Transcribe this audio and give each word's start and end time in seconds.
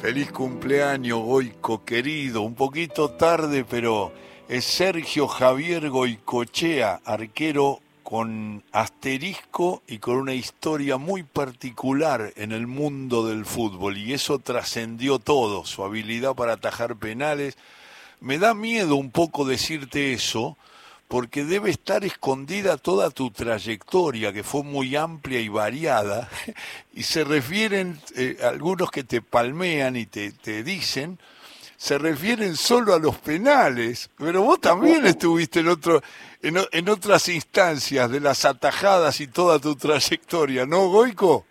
Feliz 0.00 0.30
cumpleaños, 0.30 1.18
Goico 1.18 1.84
querido. 1.84 2.42
Un 2.42 2.54
poquito 2.54 3.10
tarde, 3.10 3.64
pero 3.68 4.12
es 4.48 4.64
Sergio 4.64 5.26
Javier 5.26 5.90
Goicochea, 5.90 7.00
arquero 7.04 7.80
con 8.04 8.62
asterisco 8.70 9.82
y 9.88 9.98
con 9.98 10.18
una 10.18 10.34
historia 10.34 10.98
muy 10.98 11.24
particular 11.24 12.32
en 12.36 12.52
el 12.52 12.68
mundo 12.68 13.26
del 13.26 13.44
fútbol. 13.44 13.98
Y 13.98 14.12
eso 14.12 14.38
trascendió 14.38 15.18
todo, 15.18 15.66
su 15.66 15.82
habilidad 15.82 16.36
para 16.36 16.52
atajar 16.52 16.94
penales. 16.94 17.58
Me 18.20 18.38
da 18.38 18.54
miedo 18.54 18.94
un 18.94 19.10
poco 19.10 19.44
decirte 19.44 20.12
eso, 20.12 20.56
porque 21.08 21.44
debe 21.44 21.70
estar 21.70 22.04
escondida 22.04 22.76
toda 22.76 23.10
tu 23.10 23.30
trayectoria, 23.30 24.32
que 24.32 24.42
fue 24.42 24.62
muy 24.62 24.94
amplia 24.94 25.40
y 25.40 25.48
variada, 25.48 26.28
y 26.92 27.02
se 27.02 27.24
refieren, 27.24 27.98
eh, 28.14 28.36
algunos 28.42 28.90
que 28.90 29.04
te 29.04 29.22
palmean 29.22 29.96
y 29.96 30.04
te, 30.06 30.32
te 30.32 30.62
dicen, 30.62 31.18
se 31.76 31.96
refieren 31.96 32.56
solo 32.56 32.92
a 32.92 32.98
los 32.98 33.16
penales, 33.18 34.10
pero 34.18 34.42
vos 34.42 34.60
también 34.60 35.06
estuviste 35.06 35.60
en 35.60 35.68
otro, 35.68 36.02
en, 36.42 36.56
en 36.72 36.88
otras 36.88 37.28
instancias 37.28 38.10
de 38.10 38.20
las 38.20 38.44
atajadas 38.44 39.20
y 39.20 39.28
toda 39.28 39.58
tu 39.58 39.76
trayectoria, 39.76 40.66
¿no, 40.66 40.88
Goico? 40.88 41.46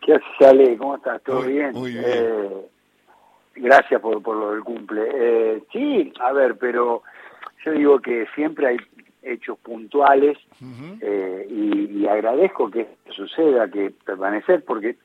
¿Qué 0.00 0.14
haces, 0.14 0.46
Ale? 0.48 0.76
¿Cómo 0.78 0.96
estás? 0.96 1.20
¿Todo 1.22 1.42
Muy- 1.42 1.52
bien? 1.52 1.72
muy 1.72 1.92
bien. 1.92 2.04
Eh, 2.06 2.48
gracias 3.56 4.00
por, 4.00 4.22
por 4.22 4.36
lo 4.36 4.52
del 4.52 4.62
cumple. 4.62 5.02
Eh, 5.12 5.64
sí, 5.72 6.12
a 6.24 6.32
ver, 6.32 6.56
pero 6.58 7.02
yo 7.66 7.72
digo 7.72 7.98
que 7.98 8.26
siempre 8.34 8.68
hay 8.68 8.76
hechos 9.22 9.58
puntuales 9.58 10.38
eh, 11.00 11.46
y, 11.50 11.98
y 11.98 12.06
agradezco 12.06 12.70
que 12.70 12.86
suceda, 13.10 13.68
que 13.68 13.92
permanecer, 14.04 14.64
porque 14.64 14.96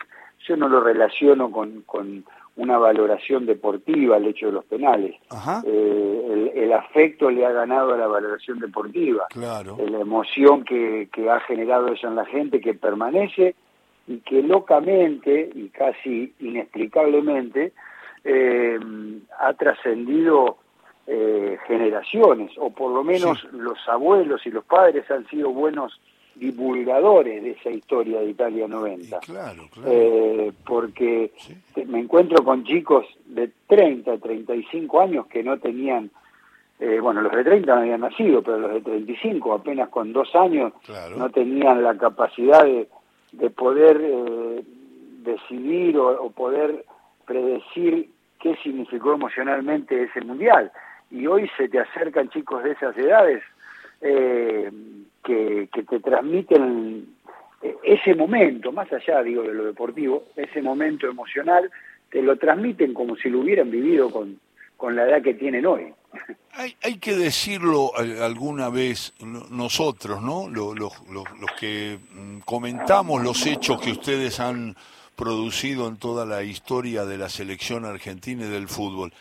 yo 0.47 0.55
no 0.55 0.69
lo 0.69 0.79
relaciono 0.81 1.51
con, 1.51 1.81
con 1.81 2.23
una 2.57 2.77
valoración 2.77 3.47
deportiva 3.47 4.17
el 4.17 4.27
hecho 4.27 4.47
de 4.47 4.51
los 4.51 4.65
penales. 4.65 5.15
Eh, 5.65 6.27
el, 6.31 6.51
el 6.55 6.73
afecto 6.73 7.31
le 7.31 7.45
ha 7.47 7.51
ganado 7.51 7.95
a 7.95 7.97
la 7.97 8.05
valoración 8.05 8.59
deportiva. 8.59 9.25
claro. 9.29 9.77
la 9.79 9.99
emoción 9.99 10.63
que, 10.63 11.09
que 11.11 11.29
ha 11.29 11.39
generado 11.41 11.87
eso 11.87 12.07
en 12.07 12.15
la 12.15 12.25
gente, 12.25 12.61
que 12.61 12.75
permanece 12.75 13.55
y 14.07 14.17
que 14.19 14.43
locamente 14.43 15.49
y 15.53 15.69
casi 15.69 16.33
inexplicablemente 16.39 17.73
eh, 18.23 18.79
ha 19.39 19.53
trascendido 19.53 20.57
eh, 21.07 21.57
generaciones, 21.67 22.51
o 22.57 22.69
por 22.69 22.91
lo 22.91 23.03
menos 23.03 23.39
Sí. 23.41 23.47
los 23.53 23.77
abuelos 23.89 24.45
y 24.45 24.51
los 24.51 24.63
padres 24.65 25.09
han 25.11 25.27
sido 25.27 25.49
buenos 25.49 25.99
divulgadores 26.35 27.43
de 27.43 27.51
esa 27.51 27.69
historia 27.69 28.19
de 28.19 28.29
Italia 28.29 28.65
Y 28.65 28.69
90. 28.69 29.19
claro, 29.19 29.63
claro. 29.73 29.89
Eh, 29.91 30.51
porque 30.65 31.31
Sí. 31.37 31.55
me 31.85 31.99
encuentro 31.99 32.43
con 32.43 32.63
chicos 32.63 33.05
de 33.25 33.49
30, 33.67 34.17
35 34.17 35.01
años 35.01 35.27
que 35.27 35.43
no 35.43 35.57
tenían, 35.59 36.09
eh, 36.79 36.99
bueno, 37.01 37.21
los 37.21 37.31
de 37.31 37.43
30 37.43 37.75
no 37.75 37.81
habían 37.81 38.01
nacido, 38.01 38.41
pero 38.41 38.59
los 38.59 38.73
de 38.73 38.81
35 38.81 39.53
apenas 39.53 39.89
con 39.89 40.13
dos 40.13 40.33
años 40.35 40.73
Claro. 40.85 41.17
no 41.17 41.29
tenían 41.29 41.83
la 41.83 41.95
capacidad 41.97 42.63
de, 42.63 42.87
de 43.33 43.49
poder 43.49 43.99
eh, 44.01 44.63
decidir 45.23 45.97
o, 45.97 46.23
o 46.23 46.31
poder 46.31 46.85
predecir 47.25 48.09
qué 48.39 48.55
significó 48.63 49.13
emocionalmente 49.13 50.03
ese 50.03 50.21
mundial. 50.21 50.71
Y 51.11 51.27
hoy 51.27 51.49
se 51.57 51.67
te 51.69 51.79
acercan 51.79 52.29
chicos 52.29 52.63
de 52.63 52.71
esas 52.71 52.97
edades 52.97 53.43
eh, 54.01 54.71
que, 55.23 55.67
te 55.87 55.99
transmiten 55.99 57.05
ese 57.83 58.15
momento, 58.15 58.71
más 58.71 58.91
allá, 58.91 59.21
digo, 59.21 59.43
de 59.43 59.53
lo 59.53 59.65
deportivo, 59.65 60.23
ese 60.35 60.61
momento 60.61 61.07
emocional, 61.07 61.69
te 62.09 62.21
lo 62.21 62.35
transmiten 62.37 62.93
como 62.93 63.15
si 63.15 63.29
lo 63.29 63.39
hubieran 63.39 63.69
vivido 63.69 64.09
con, 64.09 64.39
con 64.77 64.95
la 64.95 65.07
edad 65.07 65.21
que 65.21 65.35
tienen 65.35 65.65
hoy. 65.65 65.93
Hay, 66.53 66.75
hay 66.83 66.97
que 66.97 67.13
decirlo 67.15 67.91
al- 67.95 68.21
alguna 68.23 68.69
vez 68.69 69.13
no- 69.23 69.45
nosotros, 69.49 70.21
¿no? 70.21 70.49
Lo- 70.49 70.73
lo- 70.73 70.91
lo- 71.11 71.23
los 71.39 71.51
que 71.59 71.99
mm, 72.13 72.39
comentamos 72.39 73.23
los 73.23 73.45
hechos 73.45 73.79
que 73.79 73.91
ustedes 73.91 74.39
han 74.39 74.75
producido 75.15 75.87
en 75.87 75.97
toda 75.97 76.25
la 76.25 76.41
historia 76.43 77.05
de 77.05 77.17
la 77.17 77.29
selección 77.29 77.85
argentina 77.85 78.45
y 78.45 78.49
del 78.49 78.67
fútbol. 78.67 79.13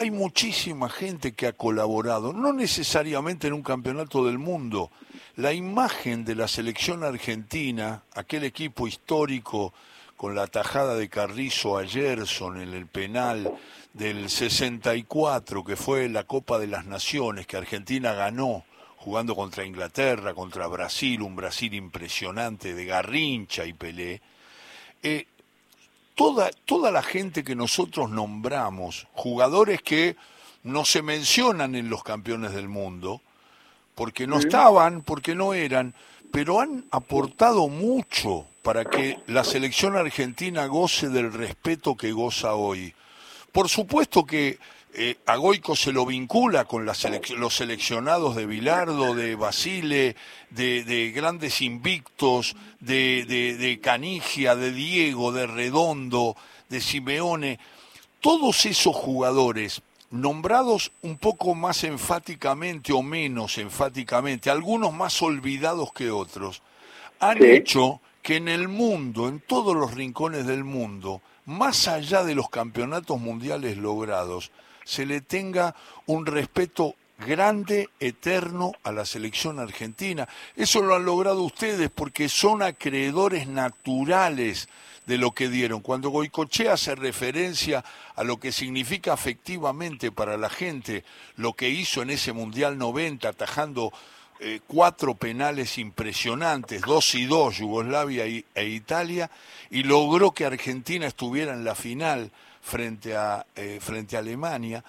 Hay 0.00 0.12
muchísima 0.12 0.88
gente 0.88 1.32
que 1.32 1.48
ha 1.48 1.52
colaborado, 1.52 2.32
no 2.32 2.52
necesariamente 2.52 3.48
en 3.48 3.52
un 3.52 3.64
campeonato 3.64 4.24
del 4.24 4.38
mundo. 4.38 4.92
La 5.34 5.52
imagen 5.52 6.24
de 6.24 6.36
la 6.36 6.46
selección 6.46 7.02
argentina, 7.02 8.04
aquel 8.14 8.44
equipo 8.44 8.86
histórico 8.86 9.74
con 10.16 10.36
la 10.36 10.46
tajada 10.46 10.94
de 10.94 11.08
Carrizo 11.08 11.76
a 11.76 11.84
Gerson 11.84 12.60
en 12.60 12.74
el 12.74 12.86
penal 12.86 13.52
del 13.92 14.30
64, 14.30 15.64
que 15.64 15.74
fue 15.74 16.08
la 16.08 16.22
Copa 16.22 16.60
de 16.60 16.68
las 16.68 16.86
Naciones, 16.86 17.48
que 17.48 17.56
Argentina 17.56 18.12
ganó 18.12 18.64
jugando 18.98 19.34
contra 19.34 19.64
Inglaterra, 19.64 20.32
contra 20.32 20.68
Brasil, 20.68 21.22
un 21.22 21.34
Brasil 21.34 21.74
impresionante 21.74 22.72
de 22.72 22.84
Garrincha 22.84 23.66
y 23.66 23.72
Pelé. 23.72 24.22
Eh, 25.02 25.26
toda, 26.18 26.50
toda 26.64 26.90
la 26.90 27.04
gente 27.04 27.44
que 27.44 27.54
nosotros 27.54 28.10
nombramos, 28.10 29.06
jugadores 29.12 29.80
que 29.82 30.16
no 30.64 30.84
se 30.84 31.00
mencionan 31.00 31.76
en 31.76 31.88
los 31.88 32.02
campeones 32.02 32.52
del 32.52 32.68
mundo, 32.68 33.22
porque 33.94 34.26
no 34.26 34.40
estaban, 34.40 35.02
porque 35.02 35.36
no 35.36 35.54
eran, 35.54 35.94
pero 36.32 36.60
han 36.60 36.86
aportado 36.90 37.68
mucho 37.68 38.46
para 38.62 38.84
que 38.84 39.20
la 39.28 39.44
selección 39.44 39.94
argentina 39.94 40.66
goce 40.66 41.08
del 41.08 41.32
respeto 41.32 41.96
que 41.96 42.10
goza 42.10 42.54
hoy. 42.54 42.92
Por 43.52 43.68
supuesto 43.68 44.26
que 44.26 44.58
eh, 44.94 45.16
a 45.26 45.36
Goico 45.36 45.76
se 45.76 45.92
lo 45.92 46.04
vincula 46.06 46.64
con 46.64 46.86
selec- 46.86 47.36
los 47.36 47.56
seleccionados 47.56 48.34
de 48.36 48.46
Bilardo, 48.46 49.14
de 49.14 49.34
Basile, 49.36 50.16
de, 50.50 50.84
de 50.84 51.10
grandes 51.12 51.60
invictos, 51.62 52.56
de, 52.80 53.24
de, 53.26 53.56
de 53.56 53.80
Canigia, 53.80 54.56
de 54.56 54.72
Diego, 54.72 55.32
de 55.32 55.46
Redondo, 55.46 56.36
de 56.68 56.80
Simeone. 56.80 57.58
Todos 58.20 58.66
esos 58.66 58.96
jugadores, 58.96 59.82
nombrados 60.10 60.90
un 61.02 61.18
poco 61.18 61.54
más 61.54 61.84
enfáticamente 61.84 62.92
o 62.92 63.02
menos 63.02 63.58
enfáticamente, 63.58 64.50
algunos 64.50 64.92
más 64.92 65.20
olvidados 65.22 65.92
que 65.92 66.10
otros, 66.10 66.62
han 67.20 67.38
Sí. 67.38 67.44
hecho 67.46 68.00
que 68.22 68.36
en 68.36 68.48
el 68.48 68.68
mundo, 68.68 69.28
en 69.28 69.40
todos 69.40 69.76
los 69.76 69.94
rincones 69.94 70.46
del 70.46 70.64
mundo, 70.64 71.20
más 71.46 71.88
allá 71.88 72.24
de 72.24 72.34
los 72.34 72.50
campeonatos 72.50 73.20
mundiales 73.20 73.76
logrados, 73.78 74.50
se 74.88 75.04
le 75.04 75.20
tenga 75.20 75.74
un 76.06 76.24
respeto 76.24 76.94
grande, 77.18 77.90
eterno 78.00 78.72
a 78.84 78.90
la 78.92 79.04
selección 79.04 79.58
argentina. 79.58 80.26
Eso 80.56 80.80
lo 80.80 80.94
han 80.94 81.04
logrado 81.04 81.42
ustedes 81.42 81.90
porque 81.94 82.28
son 82.30 82.62
acreedores 82.62 83.46
naturales 83.48 84.68
de 85.06 85.18
lo 85.18 85.32
que 85.32 85.48
dieron. 85.50 85.80
Cuando 85.80 86.08
Goicochea 86.10 86.74
hace 86.74 86.94
referencia 86.94 87.84
a 88.16 88.24
lo 88.24 88.38
que 88.38 88.50
significa 88.52 89.12
afectivamente 89.12 90.10
para 90.10 90.36
la 90.38 90.48
gente 90.48 91.04
lo 91.36 91.52
que 91.52 91.68
hizo 91.68 92.00
en 92.02 92.10
ese 92.10 92.32
Mundial 92.32 92.78
90, 92.78 93.28
atajando 93.28 93.92
eh, 94.40 94.60
cuatro 94.66 95.14
penales 95.14 95.76
impresionantes, 95.78 96.82
dos 96.82 97.14
y 97.14 97.26
dos, 97.26 97.58
Yugoslavia 97.58 98.26
y- 98.26 98.44
e 98.54 98.66
Italia, 98.68 99.30
y 99.70 99.82
logró 99.82 100.30
que 100.30 100.46
Argentina 100.46 101.06
estuviera 101.06 101.52
en 101.52 101.64
la 101.64 101.74
final 101.74 102.30
frente 102.68 103.16
a, 103.16 103.46
eh, 103.56 103.78
frente 103.80 104.16
a 104.16 104.20
Alemania, 104.20 104.84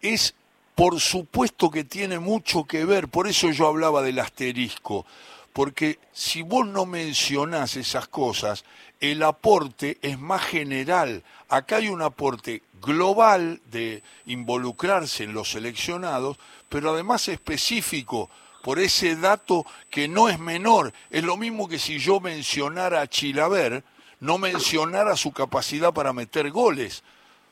es 0.00 0.34
por 0.74 0.98
supuesto 0.98 1.70
que 1.70 1.84
tiene 1.84 2.18
mucho 2.18 2.64
que 2.64 2.86
ver, 2.86 3.08
por 3.08 3.28
eso 3.28 3.50
yo 3.50 3.66
hablaba 3.66 4.00
del 4.00 4.18
asterisco, 4.18 5.04
porque 5.52 5.98
si 6.12 6.40
vos 6.40 6.66
no 6.66 6.86
mencionás 6.86 7.76
esas 7.76 8.08
cosas, 8.08 8.64
el 8.98 9.22
aporte 9.22 9.98
es 10.00 10.18
más 10.18 10.42
general. 10.42 11.22
Acá 11.50 11.76
hay 11.76 11.88
un 11.88 12.00
aporte 12.00 12.62
global 12.80 13.60
de 13.70 14.02
involucrarse 14.24 15.24
en 15.24 15.34
los 15.34 15.50
seleccionados, 15.50 16.38
pero 16.70 16.94
además 16.94 17.28
específico 17.28 18.30
por 18.62 18.78
ese 18.78 19.16
dato 19.16 19.66
que 19.90 20.08
no 20.08 20.30
es 20.30 20.38
menor. 20.38 20.94
Es 21.10 21.24
lo 21.24 21.36
mismo 21.36 21.68
que 21.68 21.78
si 21.78 21.98
yo 21.98 22.20
mencionara 22.20 23.02
a 23.02 23.06
Chilaver, 23.06 23.84
no 24.20 24.38
mencionara 24.38 25.16
su 25.16 25.32
capacidad 25.32 25.92
para 25.92 26.14
meter 26.14 26.50
goles 26.50 27.02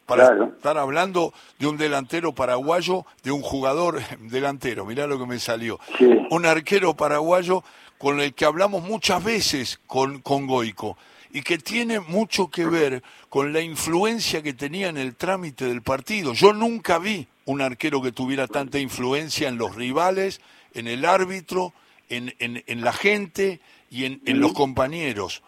para 0.09 0.27
Claro. 0.29 0.53
estar 0.57 0.79
hablando 0.79 1.35
de 1.59 1.67
un 1.67 1.77
delantero 1.77 2.33
paraguayo, 2.35 3.05
de 3.23 3.31
un 3.31 3.43
jugador 3.43 4.01
delantero, 4.21 4.85
mirá 4.87 5.07
lo 5.07 5.19
que 5.19 5.27
me 5.27 5.39
salió, 5.39 5.79
Sí. 5.99 6.09
un 6.31 6.47
arquero 6.47 6.95
paraguayo 6.97 7.63
con 7.99 8.19
el 8.21 8.33
que 8.33 8.47
hablamos 8.47 8.83
muchas 8.83 9.23
veces 9.23 9.79
con, 9.87 10.21
con 10.23 10.47
Goico 10.47 10.97
y 11.31 11.43
que 11.43 11.59
tiene 11.59 12.01
mucho 12.01 12.49
que 12.49 12.65
ver 12.65 13.03
con 13.29 13.53
la 13.53 13.61
influencia 13.61 14.43
que 14.43 14.55
tenía 14.55 14.89
en 14.89 14.97
el 14.97 15.15
trámite 15.15 15.67
del 15.67 15.83
partido. 15.83 16.33
Yo 16.33 16.55
nunca 16.55 16.99
vi 16.99 17.29
un 17.45 17.61
arquero 17.61 18.01
que 18.01 18.13
tuviera 18.13 18.47
tanta 18.47 18.79
influencia 18.79 19.47
en 19.49 19.59
los 19.59 19.75
rivales, 19.77 20.41
en 20.73 20.87
el 20.89 21.05
árbitro, 21.05 21.75
en, 22.09 22.35
en- 22.39 22.65
en 22.67 22.81
la 22.83 22.95
gente 22.95 23.61
y 23.91 24.07
en, 24.07 24.23
en 24.25 24.41
los 24.41 24.55
compañeros. 24.55 25.43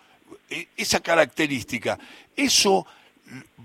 E- 0.51 0.69
Esa 0.77 1.01
característica, 1.01 1.99
eso 2.37 2.87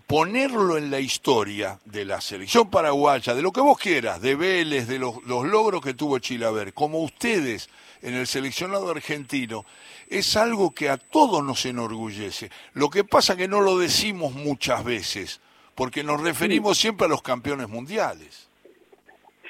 ponerlo 0.08 0.78
en 0.78 0.92
la 0.92 1.00
historia 1.00 1.80
de 1.86 2.06
la 2.06 2.22
selección 2.22 2.70
paraguaya, 2.70 3.34
de 3.34 3.42
lo 3.42 3.52
que 3.52 3.62
vos 3.62 3.78
quieras, 3.78 4.22
de 4.22 4.36
Vélez, 4.36 4.88
de 4.88 5.00
los, 5.00 5.24
logros 5.26 5.82
que 5.82 5.94
tuvo 5.94 6.20
Chilaver, 6.20 6.74
como 6.74 7.00
ustedes 7.00 7.70
en 8.02 8.14
el 8.14 8.28
seleccionado 8.28 8.92
argentino, 8.92 9.66
es 10.10 10.38
algo 10.38 10.74
que 10.74 10.90
a 10.90 10.98
todos 10.98 11.44
nos 11.44 11.66
enorgullece. 11.66 12.50
Lo 12.74 12.90
que 12.90 13.04
pasa 13.04 13.36
que 13.36 13.48
no 13.48 13.62
lo 13.62 13.80
decimos 13.80 14.34
muchas 14.34 14.84
veces, 14.86 15.42
porque 15.74 16.04
nos 16.04 16.22
referimos 16.22 16.78
siempre 16.78 17.08
a 17.08 17.10
los 17.10 17.22
campeones 17.22 17.68
mundiales. 17.68 18.50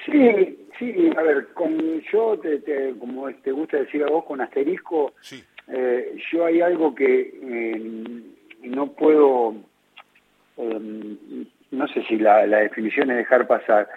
Sí, 0.06 0.58
sí, 0.78 1.10
a 1.16 1.22
ver, 1.22 1.48
con, 1.52 2.00
yo, 2.12 2.38
te, 2.38 2.94
como 2.98 3.28
te 3.34 3.52
gusta 3.52 3.78
decir 3.78 4.02
a 4.04 4.08
vos, 4.08 4.24
con 4.24 4.40
asterisco, 4.40 5.12
eh, 5.68 6.16
yo 6.32 6.46
hay 6.46 6.60
algo 6.60 6.94
que 6.94 7.38
eh, 7.42 8.22
no 8.62 8.92
puedo 8.92 9.56
Em, 10.56 11.46
no 11.70 11.88
sé 11.88 12.02
si 12.04 12.16
la, 12.18 12.46
definición 12.46 13.10
es 13.10 13.18
dejar 13.18 13.46
pasar, 13.46 13.88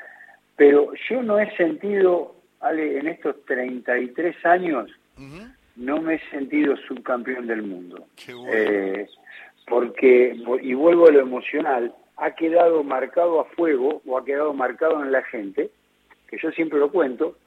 pero 0.56 0.92
yo 1.10 1.24
no 1.24 1.40
he 1.40 1.56
sentido, 1.56 2.36
Ale, 2.60 3.00
en 3.00 3.08
estos 3.08 3.36
33 3.46 4.46
años, 4.46 4.90
no 5.76 6.02
me 6.02 6.16
he 6.16 6.20
sentido 6.30 6.76
subcampeón 6.88 7.48
del 7.48 7.64
mundo. 7.64 8.08
Eh, 8.52 9.08
porque, 9.68 10.36
y 10.62 10.74
vuelvo 10.74 11.08
a 11.08 11.12
lo 11.12 11.22
emocional, 11.22 11.94
ha 12.18 12.32
quedado 12.32 12.84
marcado 12.84 13.40
a 13.40 13.46
fuego 13.46 14.02
o 14.06 14.18
ha 14.18 14.26
quedado 14.26 14.54
marcado 14.54 15.02
en 15.04 15.12
la 15.12 15.24
gente, 15.24 15.70
que 16.28 16.38
yo 16.42 16.52
siempre 16.52 16.80
lo 16.80 16.92
cuento, 16.92 17.38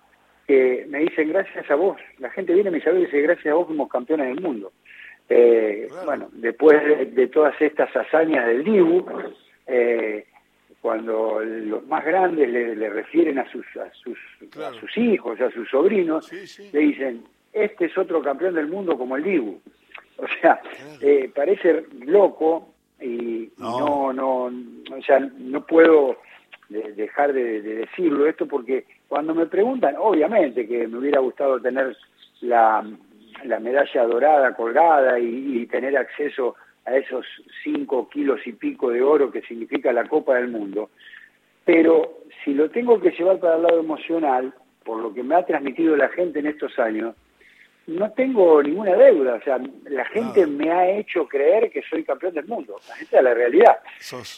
que 0.47 0.87
me 0.89 1.01
dicen 1.01 1.29
gracias 1.29 1.71
a 1.71 1.75
vos. 1.75 1.99
La 2.19 2.31
gente 2.31 2.55
viene 2.55 2.71
y 2.71 2.73
me 2.73 2.79
dice 2.79 3.21
gracias 3.21 3.53
a 3.53 3.55
vos 3.55 3.67
fuimos 3.67 3.91
campeones 3.91 4.29
del 4.29 4.41
mundo. 4.41 4.73
Eh, 5.35 5.89
bueno, 6.05 6.29
después 6.33 7.15
de, 7.15 7.27
todas 7.29 7.59
estas 7.59 7.95
hazañas 7.97 8.47
del 8.47 8.65
Dibu, 8.65 9.03
eh, 9.67 10.27
cuando 10.83 11.41
los 11.41 11.87
más 11.87 12.05
grandes 12.05 12.51
le, 12.51 12.91
refieren 12.91 13.39
a 13.39 13.51
sus, 13.51 13.65
a 13.79 13.91
sus, 13.95 14.19
sus 14.79 14.97
hijos, 14.99 15.41
a 15.41 15.51
sus 15.51 15.71
sobrinos, 15.71 16.31
le 16.73 16.81
dicen, 16.81 17.25
este 17.51 17.87
es 17.87 17.97
otro 17.97 18.21
campeón 18.21 18.55
del 18.55 18.69
mundo 18.69 18.99
como 18.99 19.17
el 19.17 19.25
Dibu. 19.25 19.61
O 20.19 20.27
sea, 20.41 20.61
eh, 21.01 21.33
parece 21.35 21.85
loco 22.05 22.69
y 23.01 23.51
no. 23.59 24.13
no, 24.13 24.45
o 24.45 25.03
sea, 25.05 25.19
no 25.19 25.67
puedo 25.67 26.19
dejar 26.69 27.33
de, 27.33 27.61
decirlo 27.61 28.29
esto 28.29 28.47
porque 28.47 28.85
cuando 29.09 29.35
me 29.35 29.47
preguntan, 29.47 29.97
obviamente 29.99 30.69
que 30.69 30.87
me 30.87 30.99
hubiera 30.99 31.19
gustado 31.19 31.59
tener 31.61 31.97
la, 32.43 32.85
la 33.45 33.61
medalla 33.61 34.05
dorada 34.05 34.55
colgada 34.55 35.19
y, 35.19 35.67
tener 35.67 35.97
acceso 35.97 36.55
a 36.85 36.97
esos 36.97 37.25
cinco 37.63 38.09
kilos 38.09 38.41
y 38.47 38.53
pico 38.53 38.91
de 38.91 39.03
oro 39.03 39.31
que 39.31 39.43
significa 39.43 39.93
la 39.93 40.07
Copa 40.07 40.35
del 40.37 40.49
Mundo. 40.49 40.91
Pero 41.65 42.23
si 42.45 42.55
lo 42.55 42.71
tengo 42.71 43.01
que 43.01 43.11
llevar 43.11 43.39
para 43.39 43.57
el 43.57 43.63
lado 43.63 43.81
emocional, 43.81 44.53
por 44.85 44.99
lo 44.99 45.15
que 45.15 45.23
me 45.23 45.37
ha 45.37 45.47
transmitido 45.47 45.97
la 45.97 46.09
gente 46.09 46.41
en 46.41 46.47
estos 46.47 46.79
años, 46.79 47.15
no 47.87 48.11
tengo 48.13 48.63
ninguna 48.63 48.95
deuda. 48.95 49.35
O 49.35 49.43
sea, 49.43 49.61
la 49.85 50.05
gente 50.07 50.47
me 50.47 50.71
ha 50.71 50.91
hecho 50.91 51.27
creer 51.27 51.71
que 51.71 51.83
soy 51.83 52.05
campeón 52.05 52.35
del 52.35 52.47
mundo. 52.47 52.77
Esa 53.01 53.19
es 53.19 53.25
la 53.25 53.35
realidad. 53.35 53.79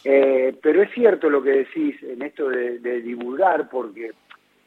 Eh, 0.04 0.54
pero 0.62 0.82
es 0.82 0.90
cierto 0.92 1.28
lo 1.28 1.42
que 1.42 1.50
decís 1.50 2.02
en 2.02 2.22
esto 2.22 2.48
de, 2.48 2.78
de 2.78 3.00
divulgar, 3.00 3.68
porque 3.68 4.12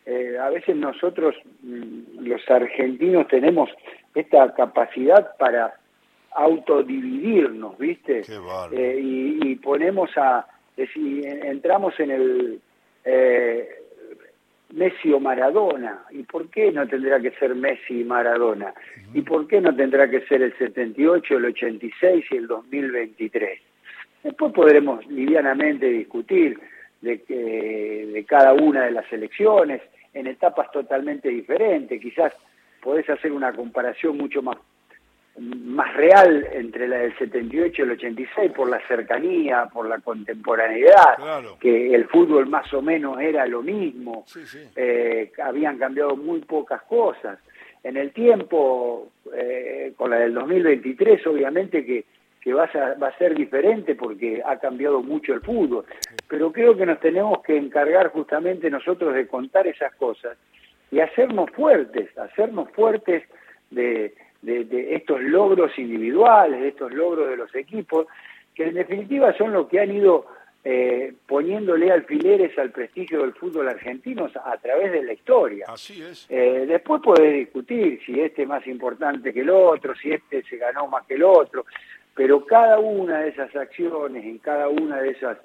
eh, 0.09 0.37
a 0.39 0.49
veces 0.49 0.73
nosotros, 0.77 1.35
mm, 1.63 2.25
los 2.25 2.49
argentinos, 2.49 3.27
tenemos 3.27 3.69
esta 4.15 4.53
capacidad 4.53 5.35
para 5.35 5.73
autodividirnos, 6.31 7.77
¿viste? 7.77 8.21
Eh, 8.71 8.99
y, 9.01 9.55
ponemos 9.55 10.09
a, 10.15 10.47
decir, 10.77 11.27
entramos 11.27 11.99
en 11.99 12.11
el 12.11 12.61
eh, 13.03 13.67
Messi 14.69 15.11
o 15.11 15.19
Maradona, 15.19 16.05
¿y 16.11 16.23
por 16.23 16.49
qué 16.51 16.71
no 16.71 16.87
tendrá 16.87 17.19
que 17.19 17.31
ser 17.31 17.53
Messi 17.53 17.99
y 17.99 18.03
Maradona? 18.05 18.73
¿Y 19.13 19.23
por 19.23 19.45
qué 19.45 19.59
no 19.59 19.75
tendrá 19.75 20.09
que 20.09 20.21
ser 20.21 20.41
el 20.41 20.57
78, 20.57 21.35
el 21.35 21.45
86 21.47 22.25
y 22.31 22.35
el 22.37 22.47
2023? 22.47 23.59
Después 24.23 24.53
podremos 24.53 25.05
livianamente 25.07 25.87
discutir 25.87 26.57
de, 27.01 27.17
de 27.17 28.25
cada 28.25 28.53
una 28.53 28.85
de 28.85 28.91
las 28.91 29.11
elecciones, 29.11 29.81
en 30.17 30.27
etapas 30.27 30.71
totalmente 30.71 31.29
diferentes. 31.29 32.01
Quizás 32.01 32.33
podés 32.81 33.09
hacer 33.09 33.31
una 33.31 33.53
comparación 33.53 34.17
mucho 34.17 34.41
más, 34.41 34.57
más 35.37 35.95
real 35.95 36.47
entre 36.51 36.87
la 36.87 36.97
del 36.97 37.17
78 37.17 37.81
y 37.81 37.85
el 37.85 37.91
86 37.91 38.51
por 38.51 38.69
la 38.69 38.79
cercanía, 38.87 39.67
por 39.71 39.87
la 39.87 39.99
contemporaneidad, 39.99 41.17
que 41.59 41.93
el 41.93 42.05
fútbol 42.05 42.47
más 42.47 42.73
o 42.73 42.81
menos 42.81 43.19
era 43.19 43.45
lo 43.45 43.61
mismo, 43.61 44.25
eh, 44.75 45.31
habían 45.43 45.77
cambiado 45.77 46.15
muy 46.15 46.39
pocas 46.39 46.81
cosas. 46.83 47.39
En 47.83 47.95
el 47.95 48.11
tiempo, 48.11 49.09
eh, 49.33 49.93
con 49.95 50.09
la 50.09 50.17
del 50.17 50.33
2023, 50.33 51.25
obviamente 51.27 51.85
que 51.85 52.05
que 52.47 52.53
va 52.53 52.63
a, 52.63 52.93
va 52.93 53.09
a 53.09 53.17
ser 53.17 53.35
diferente 53.35 53.93
porque 53.93 54.41
ha 54.45 54.57
cambiado 54.57 55.03
mucho 55.03 55.33
el 55.33 55.41
fútbol. 55.41 55.83
Pero 56.29 56.53
creo 56.53 56.77
que 56.77 56.85
nos 56.85 56.97
tenemos 57.01 57.43
que 57.43 57.57
encargar 57.57 58.07
justamente 58.07 58.69
nosotros 58.69 59.13
de 59.15 59.27
contar 59.27 59.67
esas 59.67 59.93
cosas 59.95 60.37
y 60.89 61.01
hacernos 61.01 61.51
fuertes, 61.51 62.17
hacernos 62.17 62.69
fuertes 62.71 63.23
de, 63.69 64.15
de, 64.41 64.95
estos 64.95 65.21
logros 65.23 65.77
individuales, 65.77 66.61
de 66.61 66.69
estos 66.69 66.93
logros 66.93 67.27
de 67.27 67.35
los 67.35 67.53
equipos, 67.53 68.07
que 68.55 68.63
en 68.63 68.75
definitiva 68.75 69.37
son 69.37 69.51
los 69.51 69.67
que 69.67 69.81
han 69.81 69.93
ido 69.93 70.27
eh, 70.63 71.13
poniéndole 71.27 71.91
alfileres 71.91 72.57
al 72.57 72.71
prestigio 72.71 73.21
del 73.23 73.33
fútbol 73.33 73.69
argentino 73.69 74.29
a 74.43 74.57
través 74.57 74.91
de 74.91 75.03
la 75.03 75.13
historia. 75.13 75.65
Así 75.67 76.01
es. 76.01 76.25
Eh, 76.29 76.65
después 76.67 77.01
podés 77.01 77.33
discutir 77.33 77.99
si 78.05 78.19
este 78.19 78.43
es 78.43 78.47
más 78.47 78.65
importante 78.67 79.33
que 79.33 79.41
el 79.41 79.49
otro, 79.49 79.95
si 79.95 80.11
este 80.11 80.43
se 80.43 80.57
ganó 80.57 80.87
más 80.87 81.05
que 81.05 81.13
el 81.13 81.23
otro, 81.23 81.65
pero 82.17 82.43
cada 82.43 82.79
una 82.79 83.19
de 83.19 83.29
esas 83.29 83.55
acciones, 83.55 84.25
en 84.25 84.39
cada 84.39 84.67
una 84.69 84.99
de 84.99 85.11
esas 85.11 85.37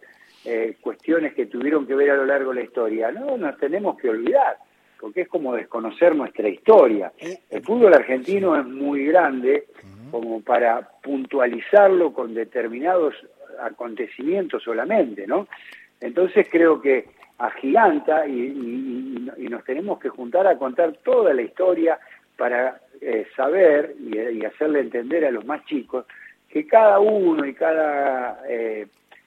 eh, 0.46 0.74
cuestiones 0.80 1.34
que 1.34 1.44
tuvieron 1.44 1.86
que 1.86 1.94
ver 1.94 2.10
a 2.10 2.16
lo 2.16 2.24
largo 2.24 2.48
de 2.48 2.60
la 2.60 2.62
historia, 2.62 3.12
no 3.12 3.36
nos 3.36 3.58
tenemos 3.58 3.98
que 3.98 4.08
olvidar, 4.08 4.56
porque 4.98 5.20
es 5.20 5.28
como 5.28 5.54
desconocer 5.54 6.16
nuestra 6.16 6.48
historia. 6.48 7.12
El 7.50 7.62
fútbol 7.62 7.92
argentino 7.92 8.58
es 8.58 8.64
muy 8.64 9.04
grande 9.04 9.66
como 10.10 10.40
para 10.40 10.88
puntualizarlo 11.02 12.14
con 12.14 12.32
determinados 12.32 13.14
acontecimientos 13.60 14.62
solamente, 14.62 15.26
¿no? 15.26 15.48
Entonces 16.00 16.48
creo 16.50 16.80
que 16.80 17.04
agiganta 17.36 18.26
y, 18.26 19.28
y, 19.36 19.48
nos 19.48 19.62
tenemos 19.64 19.98
que 19.98 20.08
juntar 20.08 20.46
a 20.46 20.56
contar 20.56 20.94
toda 21.04 21.34
la 21.34 21.42
historia 21.42 21.98
para 22.38 22.80
eh, 23.00 23.26
saber 23.36 23.94
y 24.00 24.44
hacerle 24.44 24.80
entender 24.80 25.26
a 25.26 25.30
los 25.30 25.44
más 25.44 25.64
chicos 25.66 26.06
que 26.52 26.66
cada 26.66 27.00
uno 27.00 27.46
y 27.46 27.54
cada 27.54 28.42
eh, 28.46 28.86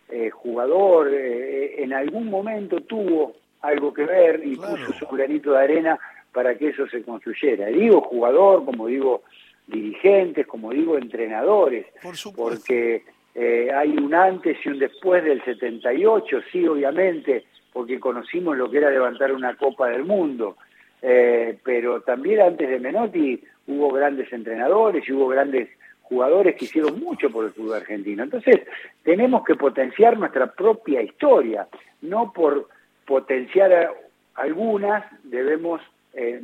eh, 0.10 0.30
jugador 0.30 1.10
eh, 1.12 1.82
en 1.84 1.92
algún 1.92 2.30
momento 2.30 2.82
tuvo 2.82 3.34
algo 3.62 3.92
que 3.92 4.06
ver 4.06 4.42
y 4.46 4.56
puso 4.56 4.94
su 4.94 5.08
granito 5.08 5.54
de 5.54 5.64
arena 5.64 6.00
para 6.32 6.56
que 6.56 6.68
eso 6.68 6.88
se 6.88 7.02
construyera. 7.02 7.66
digo 7.68 8.02
jugador, 8.02 8.64
como 8.64 8.86
digo 8.86 9.24
dirigentes, 9.66 10.46
como 10.46 10.70
digo 10.70 11.00
entrenadores, 11.00 11.88
porque 12.36 13.04
hay 13.36 13.90
un 13.98 14.14
antes 14.14 14.58
y 14.64 14.70
un 14.70 14.78
después 14.78 15.24
del 15.24 15.44
78, 15.44 16.42
sí, 16.52 16.68
obviamente, 16.68 17.46
porque 17.74 18.00
conocimos 18.00 18.56
lo 18.56 18.70
que 18.70 18.78
era 18.78 18.92
levantar 18.92 19.34
una 19.34 19.58
Copa 19.58 19.90
del 19.90 20.06
Mundo, 20.06 20.58
pero 21.02 22.02
también 22.02 22.42
antes 22.42 22.70
de 22.70 22.80
Menotti 22.80 23.44
hubo 23.68 23.92
grandes 23.92 24.32
entrenadores 24.32 25.04
y 25.10 25.14
hubo 25.14 25.28
grandes 25.28 25.70
jugadores 26.08 26.56
que 26.56 26.66
hicieron 26.66 27.00
mucho 27.00 27.30
por 27.30 27.46
el 27.46 27.52
fútbol 27.52 27.78
argentino. 27.78 28.24
Entonces, 28.24 28.62
tenemos 29.04 29.44
que 29.44 29.56
potenciar 29.56 30.18
nuestra 30.18 30.52
propia 30.52 31.02
historia, 31.02 31.68
no 32.02 32.32
por 32.32 32.70
potenciar 33.06 33.92
algunas, 34.36 35.06
debemos 35.24 35.82
eh, 36.14 36.42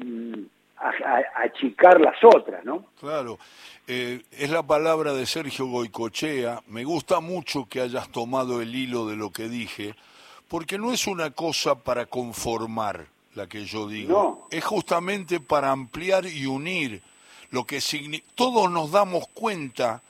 achicar 1.36 2.02
las 2.02 2.16
otras, 2.24 2.66
¿no? 2.66 2.86
Claro, 3.00 3.38
eh, 3.88 4.22
es 4.32 4.50
la 4.50 4.64
palabra 4.64 5.14
de 5.14 5.26
Sergio 5.26 5.68
Goicochea, 5.68 6.62
me 6.68 6.84
gusta 6.84 7.20
mucho 7.20 7.68
que 7.70 7.82
hayas 7.82 8.10
tomado 8.12 8.62
el 8.62 8.76
hilo 8.76 9.08
de 9.08 9.16
lo 9.16 9.32
que 9.32 9.48
dije, 9.48 9.96
porque 10.48 10.78
no 10.78 10.92
es 10.92 11.08
una 11.08 11.32
cosa 11.32 11.76
para 11.76 12.08
conformar 12.08 13.06
la 13.36 13.48
que 13.48 13.66
yo 13.66 13.88
digo, 13.88 14.48
es 14.50 14.64
justamente 14.66 15.40
para 15.40 15.72
ampliar 15.72 16.26
y 16.26 16.46
unir 16.46 17.02
lo 17.52 17.66
que 17.66 17.82
todos 18.36 18.72
nos 18.72 18.92
damos 18.92 19.28
cuenta, 19.28 20.02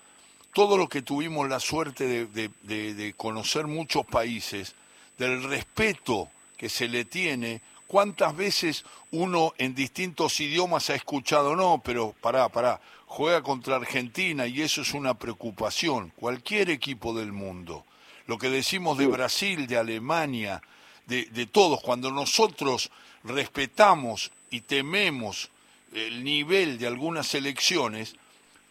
todos 0.54 0.78
los 0.78 0.88
que 0.90 1.02
tuvimos 1.02 1.50
la 1.50 1.60
suerte 1.60 2.28
de, 2.28 3.14
conocer 3.18 3.68
muchos 3.68 4.06
países, 4.06 4.76
del 5.18 5.44
respeto 5.44 6.30
que 6.56 6.70
se 6.70 6.88
le 6.88 7.06
tiene, 7.06 7.62
cuántas 7.88 8.36
veces 8.36 8.86
uno 9.12 9.54
en 9.58 9.74
distintos 9.74 10.40
idiomas 10.40 10.90
ha 10.90 10.96
escuchado, 10.96 11.56
no, 11.56 11.82
pero 11.84 12.14
pará, 12.22 12.48
pará, 12.50 12.80
juega 13.08 13.42
contra 13.42 13.76
Argentina 13.76 14.46
y 14.46 14.62
eso 14.62 14.82
es 14.82 14.94
una 14.94 15.16
preocupación, 15.16 16.14
cualquier 16.16 16.70
equipo 16.70 17.14
del 17.14 17.32
mundo. 17.32 17.86
lo 18.28 18.38
que 18.38 18.50
decimos 18.50 18.98
de 18.98 19.08
Brasil, 19.08 19.68
de 19.68 19.78
Alemania, 19.78 20.62
de, 21.06 21.26
de 21.26 21.48
todos, 21.48 21.82
cuando 21.82 22.12
nosotros 22.12 22.90
respetamos 23.24 24.32
y 24.50 24.62
tememos 24.62 25.50
el 25.94 26.24
nivel 26.24 26.78
de 26.78 26.88
algunas 26.88 27.28
selecciones, 27.28 28.16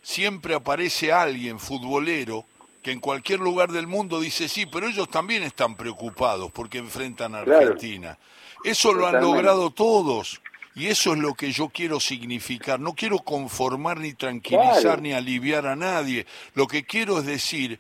siempre 0.02 0.54
aparece 0.54 1.12
alguien 1.12 1.58
futbolero 1.58 2.44
que 2.82 2.92
en 2.92 3.00
cualquier 3.00 3.40
lugar 3.40 3.72
del 3.72 3.86
mundo 3.86 4.20
dice 4.20 4.48
sí, 4.48 4.66
pero 4.66 4.88
ellos 4.88 5.08
también 5.10 5.42
están 5.42 5.76
preocupados 5.76 6.50
porque 6.50 6.78
enfrentan 6.78 7.34
a 7.34 7.40
Argentina. 7.40 8.18
Eso 8.64 8.92
lo 8.92 9.06
han 9.06 9.20
logrado 9.20 9.70
todos 9.70 10.40
y 10.74 10.86
eso 10.86 11.12
es 11.12 11.18
lo 11.18 11.34
que 11.34 11.52
yo 11.52 11.68
quiero 11.68 12.00
significar. 12.00 12.80
No 12.80 12.94
quiero 12.94 13.18
conformar 13.18 13.98
ni 13.98 14.14
tranquilizar 14.14 15.02
ni 15.02 15.12
aliviar 15.12 15.66
a 15.66 15.76
nadie. 15.76 16.26
Lo 16.54 16.66
que 16.66 16.84
quiero 16.84 17.18
es 17.18 17.26
decir 17.26 17.78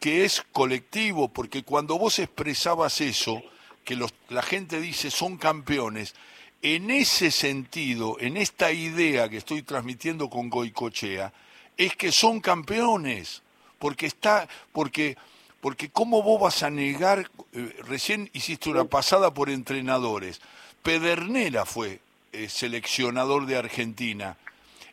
que 0.00 0.24
es 0.24 0.42
colectivo, 0.52 1.28
porque 1.28 1.62
cuando 1.62 1.98
vos 1.98 2.18
expresabas 2.18 3.00
eso, 3.00 3.42
que 3.84 3.96
los, 3.96 4.14
la 4.28 4.42
gente 4.42 4.80
dice 4.80 5.10
son 5.10 5.36
campeones, 5.36 6.14
en 6.62 6.90
ese 6.90 7.30
sentido, 7.30 8.16
en 8.20 8.36
esta 8.36 8.72
idea 8.72 9.28
que 9.28 9.36
estoy 9.36 9.62
transmitiendo 9.62 10.28
con 10.28 10.50
Goicochea, 10.50 11.32
es 11.76 11.94
que 11.94 12.10
son 12.10 12.40
campeones, 12.40 13.42
porque 13.78 14.06
está, 14.06 14.48
porque, 14.72 15.16
porque 15.60 15.88
cómo 15.88 16.22
vos 16.22 16.40
vas 16.40 16.62
a 16.62 16.70
negar, 16.70 17.30
eh, 17.52 17.76
recién 17.86 18.28
hiciste 18.32 18.70
una 18.70 18.84
pasada 18.84 19.32
por 19.32 19.50
entrenadores, 19.50 20.40
Pedernera 20.82 21.64
fue 21.64 22.00
eh, 22.32 22.48
seleccionador 22.48 23.46
de 23.46 23.56
Argentina 23.56 24.36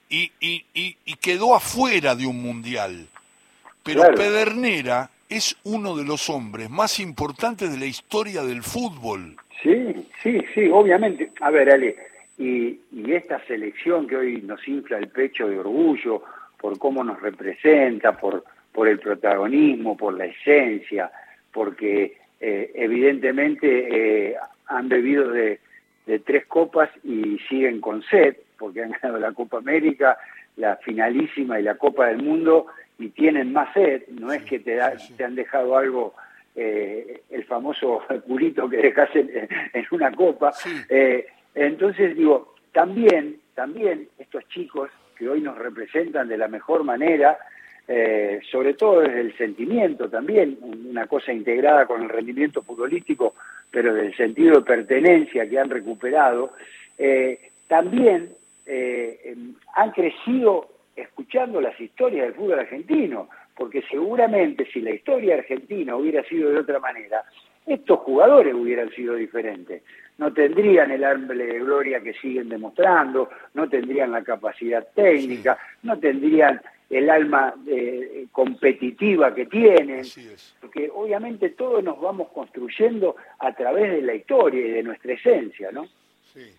y, 0.09 0.31
y, 0.39 0.65
y, 0.73 1.15
quedó 1.15 1.55
afuera 1.55 2.15
de 2.15 2.27
un 2.27 2.41
mundial, 2.41 3.09
pero 3.81 4.13
Pedernera 4.13 5.09
es 5.29 5.57
uno 5.63 5.95
de 5.95 6.03
los 6.03 6.29
hombres 6.29 6.69
más 6.69 6.99
importantes 6.99 7.71
de 7.71 7.77
la 7.77 7.85
historia 7.87 8.43
del 8.43 8.63
fútbol. 8.63 9.37
Sí, 9.65 10.07
sí, 10.21 10.45
sí, 10.53 10.69
obviamente. 10.71 11.31
A 11.41 11.49
ver, 11.49 11.71
Ale, 11.71 11.95
y, 12.37 12.79
y 12.91 13.13
esta 13.13 13.43
selección 13.47 14.05
que 14.05 14.15
hoy 14.15 14.41
nos 14.43 14.65
infla 14.67 14.99
el 14.99 15.07
pecho 15.07 15.47
de 15.47 15.57
orgullo 15.57 16.21
por 16.59 16.77
cómo 16.77 17.03
nos 17.03 17.19
representa, 17.19 18.15
por, 18.15 18.43
por 18.71 18.87
el 18.87 18.99
protagonismo, 18.99 19.97
por 19.97 20.15
la 20.15 20.25
esencia, 20.25 21.09
porque 21.51 22.15
eh, 22.39 22.71
evidentemente 22.75 24.27
eh, 24.29 24.35
han 24.67 24.87
bebido 24.87 25.31
de, 25.31 25.59
de 26.05 26.19
tres 26.19 26.45
copas 26.45 26.91
y 27.03 27.39
siguen 27.49 27.81
con 27.81 28.03
sed, 28.03 28.37
porque 28.59 28.83
han 28.83 28.91
ganado 29.01 29.17
la 29.17 29.31
Copa 29.31 29.57
América, 29.57 30.19
la 30.57 30.75
finalísima 30.75 31.59
y 31.59 31.63
la 31.63 31.73
Copa 31.73 32.05
del 32.05 32.21
Mundo, 32.21 32.67
y 32.99 33.09
tienen 33.09 33.51
más 33.51 33.73
sed, 33.73 34.03
no 34.09 34.31
es 34.31 34.43
que 34.43 34.59
te, 34.59 34.79
te 35.17 35.23
han 35.23 35.33
dejado 35.33 35.75
algo 35.75 36.13
eh, 36.57 37.23
el 37.31 37.43
famoso 37.43 38.01
culito 38.27 38.69
que 38.69 38.77
dejas 38.77 39.09
en, 39.15 39.49
una 39.91 40.11
copa. 40.11 40.53
Eh, 40.89 41.25
entonces 41.53 42.15
digo, 42.15 42.55
también, 42.71 43.39
también 43.53 44.07
estos 44.17 44.47
chicos 44.47 44.89
que 45.17 45.27
hoy 45.27 45.41
nos 45.41 45.57
representan 45.57 46.29
de 46.29 46.37
la 46.37 46.47
mejor 46.47 46.85
manera, 46.85 47.37
eh, 47.87 48.39
sobre 48.49 48.73
todo 48.73 49.01
desde 49.01 49.21
el 49.21 49.37
sentimiento 49.37 50.09
también, 50.09 50.57
una 50.61 51.07
cosa 51.07 51.33
integrada 51.33 51.85
con 51.85 52.03
el 52.03 52.09
rendimiento 52.09 52.61
futbolístico, 52.61 53.35
pero 53.69 53.93
del 53.93 54.15
sentido 54.15 54.59
de 54.59 54.65
pertenencia 54.65 55.49
que 55.49 55.59
han 55.59 55.69
recuperado, 55.69 56.53
también 57.67 58.29
han 59.75 59.91
crecido 59.91 60.69
escuchando 60.95 61.59
las 61.59 61.79
historias 61.79 62.27
del 62.27 62.35
fútbol 62.35 62.59
argentino 62.59 63.27
porque 63.55 63.83
seguramente 63.89 64.65
si 64.71 64.81
la 64.81 64.91
historia 64.91 65.35
argentina 65.35 65.95
hubiera 65.95 66.23
sido 66.23 66.51
de 66.51 66.59
otra 66.59 66.79
manera, 66.79 67.23
estos 67.65 67.99
jugadores 67.99 68.53
hubieran 68.53 68.91
sido 68.91 69.15
diferentes. 69.15 69.81
No 70.17 70.31
tendrían 70.31 70.91
el 70.91 71.03
hambre 71.03 71.45
de 71.45 71.59
gloria 71.59 72.01
que 72.01 72.13
siguen 72.13 72.49
demostrando, 72.49 73.29
no 73.53 73.67
tendrían 73.67 74.11
la 74.11 74.23
capacidad 74.23 74.87
técnica, 74.93 75.57
no 75.83 75.97
tendrían 75.99 76.61
el 76.89 77.09
alma 77.09 77.53
eh, 77.67 78.27
competitiva 78.31 79.33
que 79.33 79.47
tienen, 79.47 80.05
porque 80.61 80.89
obviamente 80.93 81.49
todos 81.49 81.83
nos 81.83 81.99
vamos 81.99 82.29
construyendo 82.33 83.15
a 83.39 83.53
través 83.53 83.91
de 83.91 84.01
la 84.03 84.13
historia 84.13 84.65
y 84.65 84.71
de 84.71 84.83
nuestra 84.83 85.13
esencia, 85.13 85.71
¿no? 85.71 85.87
Sí. 86.33 86.53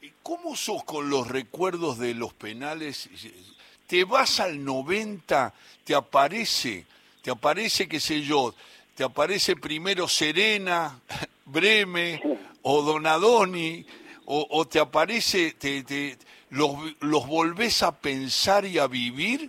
¿Y 0.00 0.12
cómo 0.22 0.56
sos 0.56 0.84
con 0.84 1.10
los 1.10 1.28
recuerdos 1.28 1.98
de 1.98 2.14
los 2.14 2.32
penales? 2.32 3.10
Te 3.88 4.04
vas 4.04 4.38
al 4.38 4.62
90, 4.62 5.52
te 5.82 5.94
aparece, 5.94 6.84
te 7.22 7.30
aparece, 7.30 7.88
qué 7.88 7.98
sé 7.98 8.20
yo, 8.20 8.54
te 8.94 9.02
aparece 9.02 9.56
primero 9.56 10.06
Serena, 10.06 11.00
Breme 11.46 12.20
o 12.62 12.82
Donadoni, 12.82 13.84
o, 14.30 14.66
te 14.66 14.78
aparece, 14.78 15.54
te, 15.58 16.18
los, 16.50 16.70
los, 17.00 17.26
volvés 17.26 17.82
a 17.82 17.98
pensar 17.98 18.66
y 18.66 18.78
a 18.78 18.86
vivir? 18.86 19.48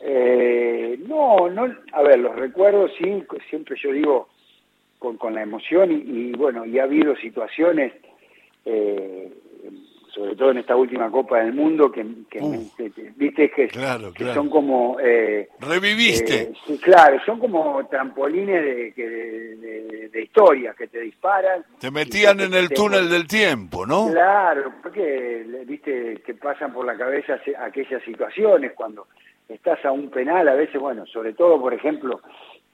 Eh, 0.00 0.98
no, 1.08 1.48
no, 1.48 1.74
a 1.92 2.02
ver, 2.02 2.18
los 2.18 2.36
recuerdos 2.36 2.90
sí, 2.98 3.24
siempre 3.48 3.76
yo 3.82 3.90
digo 3.90 4.28
con, 4.98 5.16
con 5.16 5.34
la 5.34 5.42
emoción 5.42 5.90
y, 5.92 6.32
bueno, 6.32 6.66
y 6.66 6.78
ha 6.78 6.82
habido 6.82 7.16
situaciones 7.16 7.94
eh, 8.66 9.32
sobre 10.14 10.36
todo 10.36 10.50
en 10.50 10.58
esta 10.58 10.76
última 10.76 11.10
Copa 11.10 11.38
del 11.38 11.54
Mundo, 11.54 11.90
que, 11.90 12.04
viste 13.16 13.50
que, 13.50 13.70
son 14.34 14.50
como... 14.50 14.98
Eh, 15.00 15.48
Reviviste. 15.60 16.52
Eh, 16.68 16.78
claro, 16.82 17.18
son 17.24 17.38
como 17.38 17.86
trampolines 17.88 18.94
de, 18.94 20.08
de, 20.12 20.22
historia 20.22 20.74
que 20.76 20.86
te 20.88 21.00
disparan. 21.00 21.64
Te 21.78 21.90
metían 21.90 22.40
en 22.40 22.54
el 22.54 22.68
túnel 22.68 23.08
del 23.08 23.26
tiempo, 23.26 23.86
¿no? 23.86 24.10
Claro, 24.10 24.72
porque, 24.82 25.44
viste, 25.66 26.22
que 26.24 26.34
pasan 26.34 26.72
por 26.72 26.84
la 26.84 26.96
cabeza 26.96 27.40
aquellas 27.58 28.02
situaciones 28.04 28.72
cuando 28.74 29.06
estás 29.48 29.84
a 29.84 29.92
un 29.92 30.10
penal, 30.10 30.48
a 30.48 30.54
veces, 30.54 30.80
bueno, 30.80 31.06
sobre 31.06 31.32
todo, 31.32 31.60
por 31.60 31.74
ejemplo, 31.74 32.20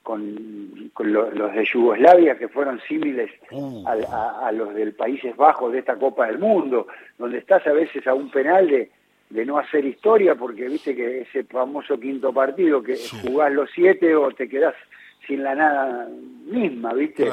con, 0.03 0.91
los 0.99 1.53
de 1.53 1.65
Yugoslavia 1.65 2.37
que 2.37 2.47
fueron 2.47 2.79
símiles 2.87 3.29
uh. 3.51 3.83
a, 3.87 4.51
los 4.51 4.73
del 4.73 4.93
Países 4.93 5.35
Bajos 5.35 5.71
de 5.71 5.79
esta 5.79 5.95
Copa 5.95 6.27
del 6.27 6.39
Mundo, 6.39 6.87
donde 7.17 7.37
estás 7.37 7.65
a 7.67 7.73
veces 7.73 8.05
a 8.07 8.13
un 8.13 8.29
penal 8.29 8.67
de, 8.67 8.89
de 9.29 9.45
no 9.45 9.57
hacer 9.57 9.85
historia, 9.85 10.35
porque 10.35 10.67
viste 10.67 10.95
que 10.95 11.21
ese 11.21 11.43
famoso 11.43 11.99
quinto 11.99 12.33
partido, 12.33 12.81
que 12.81 12.97
jugás 13.21 13.51
los 13.51 13.69
siete 13.73 14.15
o 14.15 14.31
te 14.31 14.49
quedás 14.49 14.75
sin 15.27 15.43
la 15.43 15.53
nada 15.53 16.09
misma, 16.45 16.93
¿viste? 16.93 17.29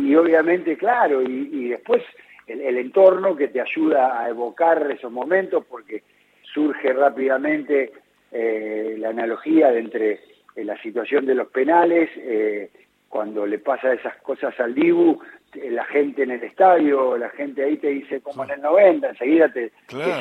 Y, 0.00 0.14
obviamente, 0.14 0.76
claro, 0.76 1.20
y, 1.22 1.68
después 1.68 2.02
el, 2.46 2.60
el, 2.60 2.78
entorno 2.78 3.34
que 3.34 3.48
te 3.48 3.60
ayuda 3.60 4.20
a 4.20 4.28
evocar 4.28 4.88
esos 4.90 5.10
momentos, 5.10 5.64
porque 5.68 6.04
surge 6.42 6.92
rápidamente 6.92 7.92
eh, 8.30 8.96
la 8.98 9.10
analogía 9.10 9.70
de 9.70 9.80
entre 9.80 10.20
en 10.56 10.66
la 10.66 10.80
situación 10.80 11.26
de 11.26 11.34
los 11.34 11.48
penales, 11.48 12.10
eh, 12.16 12.70
cuando 13.08 13.46
le 13.46 13.58
pasa 13.58 13.92
esas 13.92 14.16
cosas 14.16 14.58
al 14.58 14.74
Dibu, 14.74 15.20
eh, 15.54 15.70
la 15.70 15.84
gente 15.84 16.22
en 16.24 16.32
el 16.32 16.42
estadio, 16.42 17.16
la 17.16 17.30
gente 17.30 17.64
ahí 17.64 17.76
te 17.76 17.88
dice 17.88 18.20
como 18.20 18.44
en 18.44 18.50
el 18.50 18.60
90, 18.62 19.08
enseguida 19.10 19.48
te, 19.48 19.72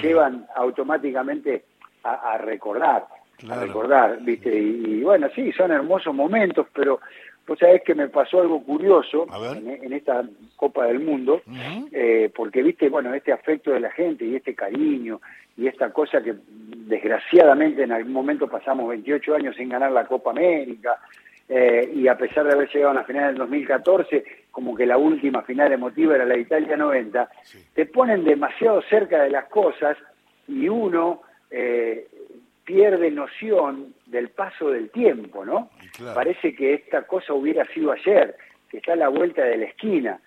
llevan 0.01 0.45
automáticamente 0.55 1.63
a, 2.03 2.37
recordar, 2.37 3.05
a 3.49 3.55
recordar, 3.59 4.19
¿viste? 4.21 4.53
Y, 4.53 5.01
bueno, 5.01 5.29
sí, 5.33 5.51
son 5.53 5.71
hermosos 5.71 6.13
momentos, 6.13 6.67
pero 6.73 6.99
vos 7.47 7.59
sabés 7.59 7.81
que 7.83 7.95
me 7.95 8.07
pasó 8.07 8.41
algo 8.41 8.63
curioso 8.63 9.27
en, 9.55 9.93
esta 9.93 10.23
Copa 10.55 10.85
del 10.85 10.99
Mundo, 10.99 11.41
eh, 11.91 12.31
porque 12.35 12.63
viste, 12.63 12.89
bueno, 12.89 13.13
este 13.13 13.31
afecto 13.31 13.71
de 13.71 13.79
la 13.79 13.91
gente 13.91 14.25
y 14.25 14.35
este 14.35 14.55
cariño 14.55 15.19
y 15.57 15.67
esta 15.67 15.91
cosa 15.91 16.21
que 16.23 16.35
desgraciadamente 16.47 17.83
en 17.83 17.91
algún 17.91 18.13
momento 18.13 18.47
pasamos 18.47 18.89
28 18.89 19.35
años 19.35 19.55
sin 19.55 19.69
ganar 19.69 19.91
la 19.91 20.05
Copa 20.05 20.31
América, 20.31 20.99
eh, 21.49 21.91
y 21.93 22.07
a 22.07 22.17
pesar 22.17 22.45
de 22.45 22.53
haber 22.53 22.69
llegado 22.69 22.91
a 22.91 22.95
la 22.95 23.03
final 23.03 23.27
del 23.27 23.37
2014, 23.39 24.23
como 24.49 24.75
que 24.75 24.85
la 24.85 24.97
última 24.97 25.41
final 25.41 25.73
emotiva 25.73 26.15
era 26.15 26.25
la 26.25 26.35
de 26.35 26.41
Italia 26.41 26.77
90, 26.77 27.29
te 27.73 27.85
ponen 27.85 28.23
demasiado 28.23 28.81
cerca 28.83 29.23
de 29.23 29.29
las 29.29 29.45
cosas 29.45 29.97
y 30.47 30.69
uno 30.69 31.21
eh, 31.51 32.07
pierde 32.63 33.11
noción 33.11 33.93
del 34.13 34.29
paso 34.29 34.69
del 34.69 34.91
tiempo, 34.91 35.43
¿no? 35.43 35.71
Parece 36.13 36.55
que 36.55 36.75
esta 36.75 37.01
cosa 37.01 37.33
hubiera 37.33 37.65
sido 37.73 37.91
ayer, 37.91 38.37
que 38.69 38.77
está 38.77 38.93
a 38.93 38.95
la 38.95 39.09
vuelta 39.09 39.43
de 39.43 39.57
la 39.57 39.65
esquina. 39.65 40.19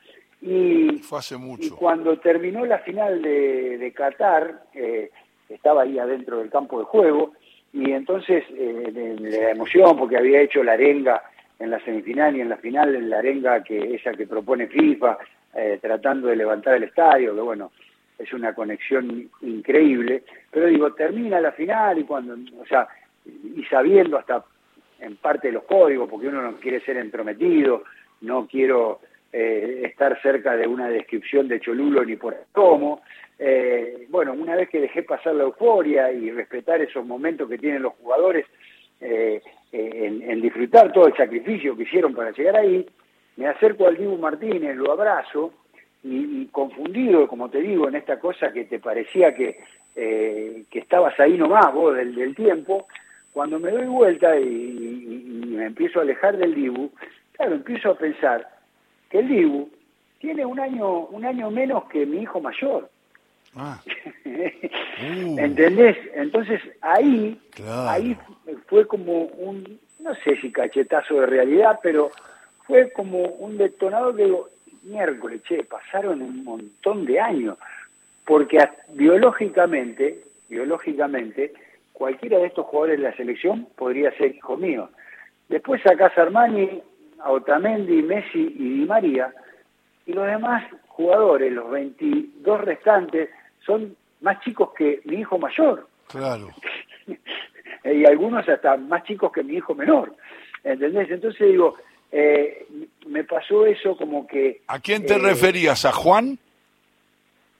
Y, 0.42 1.00
hace 1.10 1.38
mucho. 1.38 1.64
y 1.64 1.70
cuando 1.70 2.18
terminó 2.18 2.66
la 2.66 2.80
final 2.80 3.22
de, 3.22 3.78
de 3.78 3.92
Qatar, 3.92 4.64
eh, 4.74 5.10
estaba 5.48 5.82
ahí 5.82 5.98
adentro 5.98 6.38
del 6.38 6.50
campo 6.50 6.78
de 6.80 6.84
juego, 6.84 7.32
y 7.72 7.92
entonces 7.92 8.44
eh, 8.50 9.16
la 9.18 9.50
emoción, 9.50 9.96
porque 9.96 10.18
había 10.18 10.40
hecho 10.40 10.62
la 10.62 10.72
arenga 10.72 11.22
en 11.58 11.70
la 11.70 11.80
semifinal 11.84 12.36
y 12.36 12.40
en 12.40 12.48
la 12.48 12.56
final, 12.56 12.94
en 12.94 13.08
la 13.08 13.18
arenga 13.18 13.62
que 13.62 13.94
esa 13.94 14.12
que 14.12 14.26
propone 14.26 14.66
FIFA, 14.66 15.18
eh, 15.54 15.78
tratando 15.80 16.28
de 16.28 16.36
levantar 16.36 16.74
el 16.74 16.84
estadio, 16.84 17.34
que 17.34 17.40
bueno, 17.40 17.70
es 18.18 18.32
una 18.32 18.54
conexión 18.54 19.30
increíble, 19.42 20.24
pero 20.50 20.66
digo, 20.66 20.92
termina 20.94 21.40
la 21.40 21.52
final 21.52 21.98
y 21.98 22.04
cuando, 22.04 22.34
o 22.60 22.66
sea, 22.66 22.88
y 23.26 23.64
sabiendo 23.64 24.18
hasta 24.18 24.44
en 25.00 25.16
parte 25.16 25.48
de 25.48 25.54
los 25.54 25.64
códigos, 25.64 26.08
porque 26.08 26.28
uno 26.28 26.42
no 26.42 26.56
quiere 26.56 26.80
ser 26.80 26.96
entrometido, 26.96 27.84
no 28.22 28.46
quiero 28.46 29.00
eh, 29.32 29.82
estar 29.84 30.20
cerca 30.22 30.56
de 30.56 30.66
una 30.66 30.88
descripción 30.88 31.48
de 31.48 31.60
Cholulo 31.60 32.04
ni 32.04 32.16
por 32.16 32.36
cómo. 32.52 33.02
Eh, 33.38 34.06
bueno, 34.08 34.32
una 34.32 34.56
vez 34.56 34.68
que 34.70 34.80
dejé 34.80 35.02
pasar 35.02 35.34
la 35.34 35.44
euforia 35.44 36.10
y 36.10 36.30
respetar 36.30 36.80
esos 36.80 37.04
momentos 37.04 37.48
que 37.48 37.58
tienen 37.58 37.82
los 37.82 37.94
jugadores, 37.94 38.46
eh, 39.00 39.42
en, 39.72 40.40
disfrutar 40.40 40.90
todo 40.90 41.06
el 41.06 41.16
sacrificio 41.16 41.76
que 41.76 41.82
hicieron 41.82 42.14
para 42.14 42.30
llegar 42.30 42.56
ahí, 42.56 42.86
me 43.36 43.46
acerco 43.46 43.86
al 43.86 43.98
Dibu 43.98 44.16
Martínez, 44.16 44.74
lo 44.74 44.90
abrazo 44.90 45.52
y, 46.02 46.46
confundido, 46.46 47.28
como 47.28 47.50
te 47.50 47.60
digo, 47.60 47.88
en 47.88 47.96
esta 47.96 48.18
cosa 48.18 48.52
que 48.52 48.64
te 48.64 48.78
parecía 48.78 49.34
que, 49.34 49.58
que 49.94 50.78
estabas 50.78 51.18
ahí 51.20 51.36
nomás 51.36 51.74
vos 51.74 51.94
del, 51.94 52.14
del 52.14 52.34
tiempo, 52.34 52.86
cuando 53.36 53.60
me 53.60 53.70
doy 53.70 53.84
vuelta 53.84 54.40
y, 54.40 55.52
me 55.54 55.66
empiezo 55.66 55.98
a 55.98 56.02
alejar 56.04 56.38
del 56.38 56.54
Dibu, 56.54 56.90
claro, 57.32 57.56
empiezo 57.56 57.90
a 57.90 57.98
pensar 57.98 58.48
que 59.10 59.18
el 59.18 59.28
Dibu 59.28 59.68
tiene 60.18 60.46
un 60.46 60.58
año, 60.58 61.00
un 61.00 61.22
año 61.22 61.50
menos 61.50 61.84
que 61.84 62.06
mi 62.06 62.22
hijo 62.22 62.40
mayor. 62.40 62.88
Ah. 63.54 63.78
Uh. 64.98 65.38
¿Entendés? 65.38 65.98
Entonces 66.14 66.58
ahí, 66.80 67.38
ahí 67.86 68.16
fue 68.66 68.86
como 68.86 69.24
un, 69.24 69.78
no 69.98 70.14
sé 70.24 70.40
si 70.40 70.50
cachetazo 70.50 71.20
de 71.20 71.26
realidad, 71.26 71.80
pero 71.82 72.10
fue 72.66 72.90
como 72.92 73.18
un 73.18 73.58
detonador 73.58 74.16
que 74.16 74.24
digo, 74.24 74.48
miércoles, 74.84 75.42
che, 75.42 75.64
pasaron 75.64 76.22
un 76.22 76.42
montón 76.42 77.04
de 77.04 77.20
años, 77.20 77.58
porque 78.24 78.58
biológicamente, 78.94 80.24
biológicamente, 80.48 81.52
cualquiera 81.96 82.38
de 82.38 82.48
estos 82.48 82.66
jugadores 82.66 82.98
de 82.98 83.04
la 83.04 83.16
selección 83.16 83.66
podría 83.74 84.14
ser 84.18 84.36
hijo 84.36 84.58
mío. 84.58 84.90
Después 85.48 85.80
sacás 85.82 86.16
a 86.18 86.22
Armani, 86.22 86.82
a 87.20 87.30
Otamendi, 87.30 88.02
Messi 88.02 88.54
y 88.54 88.80
Di 88.80 88.84
María, 88.84 89.32
y 90.04 90.12
los 90.12 90.26
demás 90.26 90.62
jugadores, 90.88 91.50
los 91.50 91.70
22 91.70 92.60
restantes, 92.60 93.30
son 93.64 93.96
más 94.20 94.40
chicos 94.40 94.74
que 94.76 95.00
mi 95.06 95.16
hijo 95.16 95.38
mayor. 95.38 95.88
Claro. 96.08 96.50
y 97.84 98.04
algunos 98.04 98.46
hasta 98.46 98.76
más 98.76 99.02
chicos 99.04 99.32
que 99.32 99.42
mi 99.42 99.54
hijo 99.54 99.74
menor. 99.74 100.14
¿Entendés? 100.64 101.10
Entonces 101.10 101.48
digo, 101.48 101.76
eh, 102.12 102.66
me 103.06 103.24
pasó 103.24 103.64
eso 103.64 103.96
como 103.96 104.26
que... 104.26 104.60
¿A 104.66 104.80
quién 104.80 105.06
te 105.06 105.14
eh, 105.14 105.18
referías? 105.18 105.86
¿A 105.86 105.92
Juan? 105.92 106.38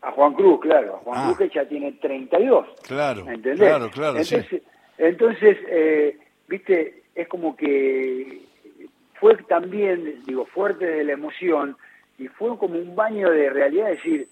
A 0.07 0.13
Juan 0.13 0.35
Cruz, 0.35 0.61
claro, 0.61 0.97
a 0.97 0.99
Juan 0.99 1.19
ah. 1.19 1.25
Cruz 1.27 1.39
que 1.39 1.59
ya 1.59 1.69
tiene 1.69 1.93
32. 1.93 2.67
Claro, 2.87 3.21
¿entendés? 3.29 3.59
claro, 3.59 3.91
claro. 3.91 4.19
Entonces, 4.19 4.63
entonces 4.99 5.59
eh, 5.69 6.17
viste, 6.47 7.03
es 7.13 7.27
como 7.27 7.57
que 7.57 8.43
fue 9.15 9.37
también, 9.49 10.23
digo, 10.25 10.47
fuerte 10.47 10.87
de 10.87 11.03
la 11.03 11.13
emoción 11.13 11.77
y 12.19 12.29
fue 12.29 12.57
como 12.57 12.79
un 12.79 12.95
baño 12.95 13.31
de 13.31 13.51
realidad, 13.51 13.89
decir, 13.89 14.29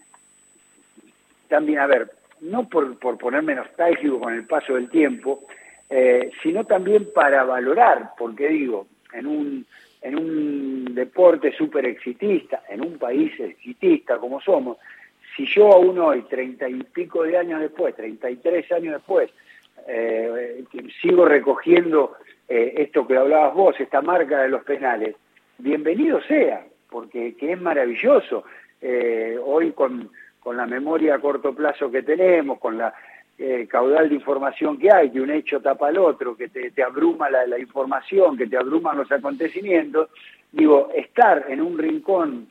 también, 1.49 1.81
a 1.81 1.87
ver, 1.88 2.12
no 2.40 2.69
por, 2.69 2.97
por 3.00 3.19
ponerme 3.19 3.57
nostálgico 3.57 4.21
con 4.21 4.33
el 4.33 4.47
paso 4.47 4.75
del 4.75 4.88
tiempo, 4.88 5.45
eh, 5.90 6.31
sino 6.40 6.64
también 6.64 7.09
para 7.12 7.43
valorar, 7.43 8.11
porque 8.16 8.49
digo, 8.49 8.87
en 9.12 9.26
un, 9.26 9.66
en 10.02 10.19
un 10.19 10.95
deporte 10.95 11.52
súper 11.57 11.85
exitista, 11.87 12.62
en 12.69 12.81
un 12.81 12.97
país 12.97 13.33
exitista 13.40 14.19
como 14.19 14.40
somos, 14.40 14.78
si 15.37 15.47
yo 15.47 15.73
aún 15.73 15.99
hoy, 15.99 16.23
treinta 16.23 16.69
y 16.69 16.83
pico 16.83 17.23
de 17.23 17.37
años 17.37 17.61
después, 17.61 17.95
treinta 17.95 18.31
y 18.31 18.37
tres 18.37 18.71
años 18.73 18.95
después, 18.95 19.31
eh, 19.87 20.64
sigo 21.00 21.25
recogiendo 21.25 22.17
eh, 22.49 22.75
esto 22.79 23.07
que 23.07 23.17
hablabas 23.17 23.55
vos, 23.55 23.75
esta 23.79 24.00
marca 24.00 24.43
de 24.43 24.49
los 24.49 24.64
penales, 24.64 25.17
bienvenido 25.59 26.21
sea, 26.23 26.64
porque 26.88 27.35
que 27.35 27.53
es 27.53 27.61
maravilloso. 27.61 28.45
Eh, 28.81 29.38
hoy 29.43 29.73
con, 29.73 30.11
con 30.41 30.56
la 30.56 30.67
memoria 30.67 31.15
a 31.15 31.19
corto 31.19 31.54
plazo 31.54 31.91
que 31.91 32.02
tenemos, 32.02 32.58
con 32.58 32.78
la 32.78 32.95
caudal 33.69 34.08
de 34.08 34.15
información 34.15 34.78
que 34.78 34.93
hay, 34.93 35.11
que 35.11 35.21
un 35.21 35.30
hecho 35.30 35.61
tapa 35.61 35.89
al 35.89 35.99
otro, 35.99 36.37
que 36.37 36.49
te, 36.49 36.82
abruma 36.85 37.28
la, 37.28 37.45
la, 37.49 37.58
información, 37.58 38.37
que 38.37 38.47
te 38.47 38.56
abruman 38.56 38.97
los 38.97 39.11
acontecimientos, 39.11 40.08
digo, 40.52 40.91
estar 40.95 41.45
en 41.49 41.61
un 41.61 41.76
rincón 41.76 42.47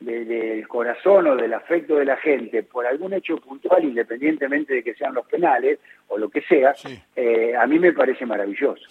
del 0.00 0.66
corazón 0.68 1.26
o 1.28 1.36
del 1.36 1.54
afecto 1.54 1.96
de 1.96 2.04
la 2.04 2.16
gente 2.16 2.62
por 2.62 2.86
algún 2.86 3.14
hecho 3.14 3.36
puntual, 3.38 3.84
independientemente 3.84 4.74
de 4.74 4.82
que 4.82 4.94
sean 4.94 5.14
los 5.14 5.26
penales 5.26 5.78
o 6.08 6.18
lo 6.18 6.28
que 6.28 6.42
sea, 6.42 6.74
eh, 7.14 7.54
a 7.56 7.66
mí 7.66 7.78
me 7.78 7.92
parece 7.92 8.26
maravilloso. 8.26 8.82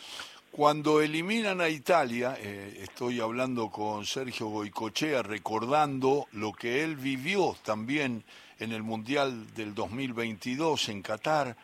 Cuando 0.51 1.01
eliminan 1.01 1.59
a 1.59 1.67
Italia, 1.67 2.37
eh, 2.41 2.79
estoy 2.81 3.19
hablando 3.19 3.69
con 3.69 4.05
Sergio 4.05 4.47
Goicochea, 4.47 5.21
recordando 5.21 6.27
lo 6.31 6.53
que 6.53 6.81
él 6.83 6.95
vivió 6.95 7.55
también 7.65 8.23
en 8.59 8.71
el 8.71 8.81
Mundial 8.81 9.53
del 9.53 9.75
2022 9.75 10.87
en 10.89 11.01
Qatar, 11.01 11.57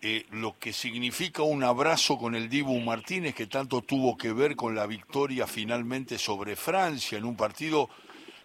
eh, 0.00 0.24
lo 0.30 0.56
que 0.58 0.72
significa 0.72 1.42
un 1.42 1.62
abrazo 1.62 2.16
con 2.16 2.34
el 2.34 2.48
Dibu 2.48 2.78
Martínez, 2.80 3.34
que 3.34 3.48
tanto 3.48 3.82
tuvo 3.82 4.16
que 4.16 4.32
ver 4.32 4.56
con 4.56 4.74
la 4.74 4.86
victoria 4.86 5.46
finalmente 5.46 6.16
sobre 6.16 6.56
Francia 6.56 7.18
en 7.18 7.24
un 7.24 7.36
partido 7.36 7.90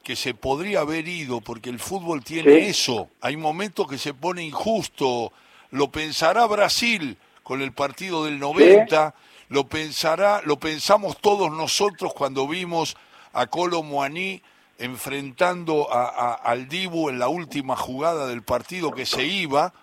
que 0.04 0.16
se 0.18 0.34
podría 0.34 0.82
haber 0.82 1.08
ido, 1.08 1.40
porque 1.40 1.70
el 1.70 1.80
fútbol 1.80 2.24
tiene 2.24 2.68
eso. 2.68 3.10
Hay 3.22 3.38
momentos 3.38 3.88
que 3.88 3.98
se 3.98 4.14
pone 4.14 4.44
injusto. 4.44 5.32
Lo 5.72 5.90
pensará 5.92 6.46
Brasil 6.46 7.18
con 7.42 7.62
el 7.62 7.72
partido 7.72 8.26
del 8.26 8.38
90, 8.38 9.16
lo 9.50 9.68
pensará, 9.68 10.42
lo 10.46 10.60
pensamos 10.60 11.18
todos 11.20 11.52
nosotros 11.52 12.14
cuando 12.14 12.48
vimos 12.48 12.98
a 13.32 13.48
Colo 13.48 13.82
Moaní 13.82 14.42
enfrentando 14.78 15.92
a, 15.92 16.34
al 16.34 16.68
Dibu 16.68 17.10
en 17.10 17.20
la 17.20 17.30
última 17.30 17.76
jugada 17.76 18.28
del 18.28 18.44
partido 18.44 18.92
que 18.92 19.06
se 19.06 19.26
iba 19.26 19.74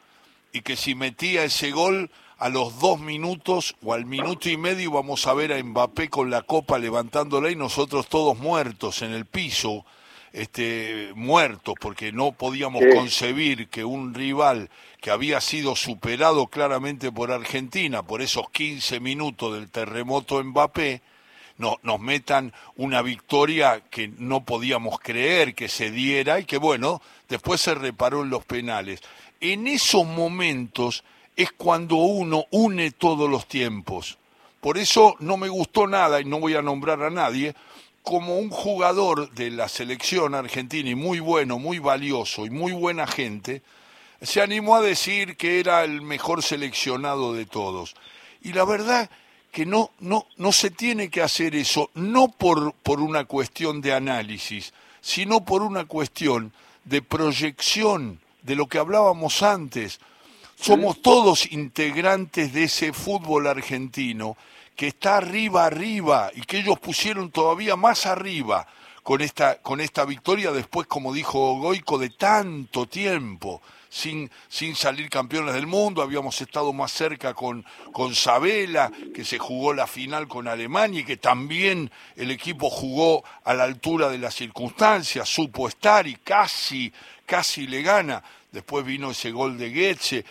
y 0.52 0.61
que 0.61 0.76
si 0.76 0.94
metía 0.94 1.44
ese 1.44 1.70
gol 1.70 2.11
a 2.38 2.48
los 2.48 2.78
dos 2.78 2.98
minutos 3.00 3.76
o 3.83 3.94
al 3.94 4.04
minuto 4.04 4.48
y 4.48 4.56
medio 4.56 4.90
vamos 4.90 5.26
a 5.26 5.35
ver 5.35 5.52
a 5.52 5.62
Mbappé 5.62 6.09
con 6.09 6.30
la 6.30 6.42
copa 6.42 6.78
levantándola 6.78 7.50
y 7.50 7.56
nosotros 7.56 8.09
todos 8.09 8.38
muertos 8.38 9.02
en 9.02 9.12
el 9.12 9.26
piso 9.26 9.85
este, 10.32 11.10
muertos 11.14 11.74
porque 11.80 12.12
no 12.12 12.32
podíamos 12.32 12.82
concebir 12.94 13.68
que 13.68 13.84
un 13.84 14.14
rival 14.14 14.70
que 15.00 15.10
había 15.10 15.40
sido 15.40 15.76
superado 15.76 16.46
claramente 16.46 17.10
por 17.10 17.32
Argentina 17.32 18.02
por 18.02 18.22
esos 18.22 18.50
15 18.50 19.00
minutos 19.00 19.54
del 19.54 19.70
terremoto 19.70 20.42
Mbappé, 20.42 21.02
no, 21.58 21.78
nos 21.82 22.00
metan 22.00 22.52
una 22.76 23.02
victoria 23.02 23.82
que 23.90 24.08
no 24.18 24.44
podíamos 24.44 24.98
creer 24.98 25.54
que 25.54 25.68
se 25.68 25.90
diera 25.90 26.40
y 26.40 26.44
que 26.44 26.56
bueno, 26.56 27.02
después 27.28 27.60
se 27.60 27.74
reparó 27.74 28.22
en 28.22 28.30
los 28.30 28.44
penales. 28.44 29.00
En 29.40 29.66
esos 29.66 30.06
momentos 30.06 31.04
es 31.36 31.52
cuando 31.52 31.96
uno 31.96 32.46
une 32.50 32.90
todos 32.90 33.28
los 33.28 33.46
tiempos. 33.46 34.18
Por 34.60 34.76
eso 34.76 35.16
no 35.20 35.36
me 35.36 35.48
gustó 35.48 35.86
nada, 35.86 36.20
y 36.20 36.24
no 36.24 36.38
voy 36.38 36.54
a 36.54 36.62
nombrar 36.62 37.02
a 37.02 37.10
nadie, 37.10 37.54
como 38.02 38.38
un 38.38 38.50
jugador 38.50 39.30
de 39.32 39.50
la 39.50 39.68
selección 39.68 40.34
argentina 40.34 40.90
y 40.90 40.94
muy 40.94 41.20
bueno, 41.20 41.58
muy 41.58 41.78
valioso 41.78 42.46
y 42.46 42.50
muy 42.50 42.72
buena 42.72 43.06
gente, 43.06 43.62
se 44.22 44.42
animó 44.42 44.76
a 44.76 44.82
decir 44.82 45.36
que 45.36 45.60
era 45.60 45.84
el 45.84 46.02
mejor 46.02 46.42
seleccionado 46.42 47.32
de 47.32 47.46
todos. 47.46 47.94
Y 48.42 48.52
la 48.52 48.64
verdad 48.64 49.10
que 49.50 49.66
no, 49.66 49.90
no, 50.00 50.26
no 50.36 50.52
se 50.52 50.70
tiene 50.70 51.08
que 51.10 51.22
hacer 51.22 51.54
eso, 51.54 51.90
no 51.94 52.28
por, 52.28 52.72
por 52.74 53.00
una 53.00 53.24
cuestión 53.24 53.80
de 53.80 53.92
análisis, 53.92 54.72
sino 55.00 55.44
por 55.44 55.62
una 55.62 55.84
cuestión 55.84 56.52
de 56.84 57.02
proyección 57.02 58.20
de 58.42 58.54
lo 58.54 58.66
que 58.66 58.78
hablábamos 58.78 59.42
antes. 59.42 60.00
Somos 60.56 61.00
todos 61.00 61.50
integrantes 61.52 62.52
de 62.52 62.64
ese 62.64 62.92
fútbol 62.92 63.46
argentino 63.46 64.36
que 64.80 64.86
está 64.86 65.18
arriba, 65.18 65.66
arriba, 65.66 66.30
y 66.34 66.40
que 66.40 66.60
ellos 66.60 66.78
pusieron 66.78 67.30
todavía 67.30 67.76
más 67.76 68.06
arriba 68.06 68.66
con 69.02 69.20
esta, 69.20 69.60
con 69.60 69.78
esta 69.78 70.06
victoria 70.06 70.52
después, 70.52 70.86
como 70.86 71.12
dijo 71.12 71.58
Goico, 71.58 71.98
de 71.98 72.08
tanto 72.08 72.86
tiempo. 72.86 73.60
Sin, 73.90 74.30
sin, 74.48 74.74
salir 74.74 75.10
campeones 75.10 75.52
del 75.52 75.66
mundo, 75.66 76.00
habíamos 76.00 76.40
estado 76.40 76.72
más 76.72 76.92
cerca 76.92 77.34
con, 77.34 77.62
con 77.92 78.14
Sabela, 78.14 78.90
que 79.14 79.22
se 79.22 79.38
jugó 79.38 79.74
la 79.74 79.86
final 79.86 80.26
con 80.28 80.48
Alemania 80.48 81.00
y 81.00 81.04
que 81.04 81.18
también 81.18 81.90
el 82.16 82.30
equipo 82.30 82.70
jugó 82.70 83.22
a 83.44 83.52
la 83.52 83.64
altura 83.64 84.08
de 84.08 84.16
las 84.16 84.34
circunstancias, 84.34 85.28
supo 85.28 85.68
estar 85.68 86.06
y 86.06 86.14
casi, 86.14 86.90
casi 87.26 87.66
le 87.66 87.82
gana. 87.82 88.24
Después 88.50 88.82
vino 88.86 89.10
ese 89.10 89.30
gol 89.30 89.58
de 89.58 89.74
Goetze. 89.74 90.24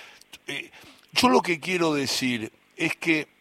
Eh, 0.48 0.72
yo 1.12 1.30
lo 1.30 1.40
que 1.40 1.60
quiero 1.60 1.94
decir 1.94 2.52
es 2.76 2.96
que 2.96 3.39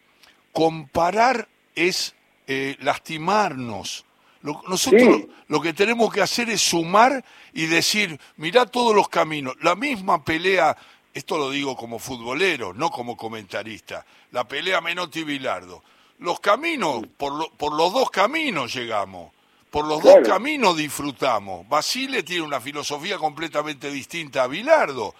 comparar 0.51 1.47
es 1.75 2.15
eh, 2.47 2.75
lastimarnos. 2.79 4.05
nosotros 4.41 5.25
lo 5.47 5.61
que 5.61 5.73
tenemos 5.73 6.11
que 6.13 6.21
hacer 6.21 6.49
es 6.49 6.61
sumar 6.61 7.23
y 7.53 7.65
decir, 7.65 8.19
mirá 8.37 8.65
todos 8.65 8.95
los 8.95 9.09
caminos. 9.09 9.55
La 9.61 9.75
misma 9.75 10.23
pelea, 10.23 10.75
esto 11.13 11.37
lo 11.37 11.49
digo 11.49 11.75
como 11.75 11.99
futbolero, 11.99 12.73
no 12.73 12.89
como 12.89 13.17
comentarista, 13.17 14.05
la 14.31 14.47
pelea 14.47 14.81
Menotti-Bilardo. 14.81 15.83
los 16.19 16.39
caminos, 16.39 17.03
por, 17.17 17.51
por 17.53 17.75
los 17.75 17.93
dos 17.93 18.09
caminos 18.11 18.73
llegamos. 18.73 19.31
Por 19.69 19.85
los 19.85 20.01
dos 20.01 20.17
caminos 20.25 20.77
disfrutamos. 20.77 21.67
Basile 21.69 22.23
tiene 22.23 22.41
una 22.41 22.59
filosofía 22.59 23.17
completamente 23.17 23.91
distinta 23.91 24.43
a 24.43 24.47
Bilardo. 24.47 25.13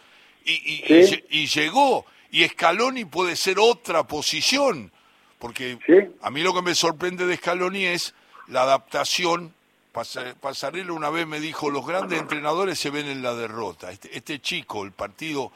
Y, 0.44 0.84
y, 1.30 1.48
llegó. 1.48 2.06
Y 2.32 2.48
Scaloni 2.48 3.06
puede 3.06 3.36
ser 3.36 3.60
otra 3.60 4.08
posición. 4.08 4.92
Porque 5.40 5.80
a 6.22 6.30
mí 6.30 6.42
lo 6.42 6.54
que 6.54 6.62
me 6.62 6.76
sorprende 6.76 7.26
de 7.26 7.38
Scaloni 7.38 7.86
es 7.86 8.14
la 8.48 8.64
adaptación. 8.64 9.54
Pasarela 9.92 10.94
una 10.94 11.10
vez 11.10 11.26
me 11.26 11.40
dijo, 11.40 11.70
los 11.70 11.86
grandes 11.86 12.20
entrenadores 12.20 12.78
se 12.78 12.90
ven 12.90 13.08
en 13.08 13.22
la 13.22 13.34
derrota. 13.34 13.92
Este, 13.92 14.16
este 14.16 14.40
chico, 14.40 14.84
el 14.86 14.92
partido 14.92 15.52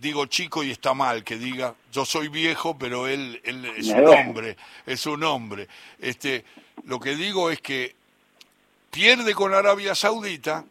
digo 0.00 0.24
chico 0.26 0.64
y 0.64 0.70
está 0.70 0.94
mal 0.94 1.22
que 1.22 1.36
diga 1.36 1.74
yo 1.92 2.06
soy 2.06 2.28
viejo 2.28 2.78
pero 2.78 3.06
él, 3.06 3.38
él 3.44 3.66
es 3.76 3.88
un 3.88 4.08
hombre 4.08 4.56
es 4.86 5.04
un 5.04 5.22
hombre 5.24 5.68
este 5.98 6.42
lo 6.84 6.98
que 6.98 7.14
digo 7.14 7.50
es 7.50 7.60
que 7.60 7.94
pierde 8.90 9.34
con 9.34 9.54
Arabia 9.54 9.94
Saudita 9.94 10.64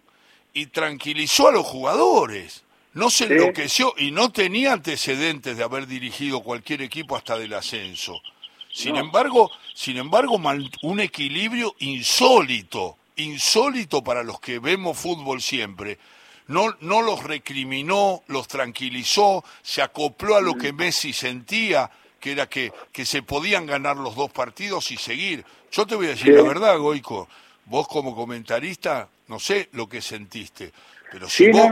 y 0.54 0.68
tranquilizó 0.68 1.50
a 1.50 1.52
los 1.52 1.66
jugadores. 1.66 2.64
No 2.94 3.10
se 3.10 3.26
enloqueció 3.26 3.94
y 3.98 4.12
no 4.12 4.32
tenía 4.32 4.74
antecedentes 4.74 5.58
de 5.58 5.64
haber 5.64 5.88
dirigido 5.88 6.42
cualquier 6.42 6.82
equipo 6.82 7.16
hasta 7.16 7.38
del 7.38 7.54
ascenso. 7.54 8.22
Sin 8.80 8.96
embargo, 8.96 9.52
sin 9.74 9.98
embargo, 9.98 10.40
un 10.84 11.00
equilibrio 11.02 11.76
insólito, 11.80 12.96
insólito 13.18 14.02
para 14.02 14.24
los 14.24 14.40
que 14.40 14.60
vemos 14.60 14.98
fútbol 14.98 15.42
siempre. 15.42 16.00
No, 16.48 16.74
no 16.80 17.02
los 17.02 17.22
recriminó, 17.26 18.24
los 18.28 18.48
tranquilizó, 18.48 19.44
se 19.62 19.82
acopló 19.82 20.38
a 20.38 20.42
lo 20.42 20.56
que 20.56 20.72
Messi 20.72 21.12
sentía, 21.12 21.92
que 22.22 22.32
era 22.32 22.48
que, 22.48 22.72
que 22.94 23.06
se 23.06 23.22
podían 23.22 23.66
ganar 23.66 23.98
los 23.98 24.16
dos 24.16 24.32
partidos 24.32 24.92
y 24.92 24.98
seguir. 24.98 25.44
Yo 25.74 25.86
te 25.86 25.96
voy 25.96 26.06
a 26.06 26.12
decir 26.12 26.34
la 26.34 26.44
verdad, 26.44 26.78
Goico, 26.78 27.28
vos 27.66 27.86
como 27.86 28.16
comentarista, 28.16 29.10
no 29.28 29.40
sé 29.40 29.68
lo 29.74 29.90
que 29.90 30.02
sentiste, 30.02 30.72
pero 31.12 31.28
si 31.28 31.52
vos, 31.52 31.70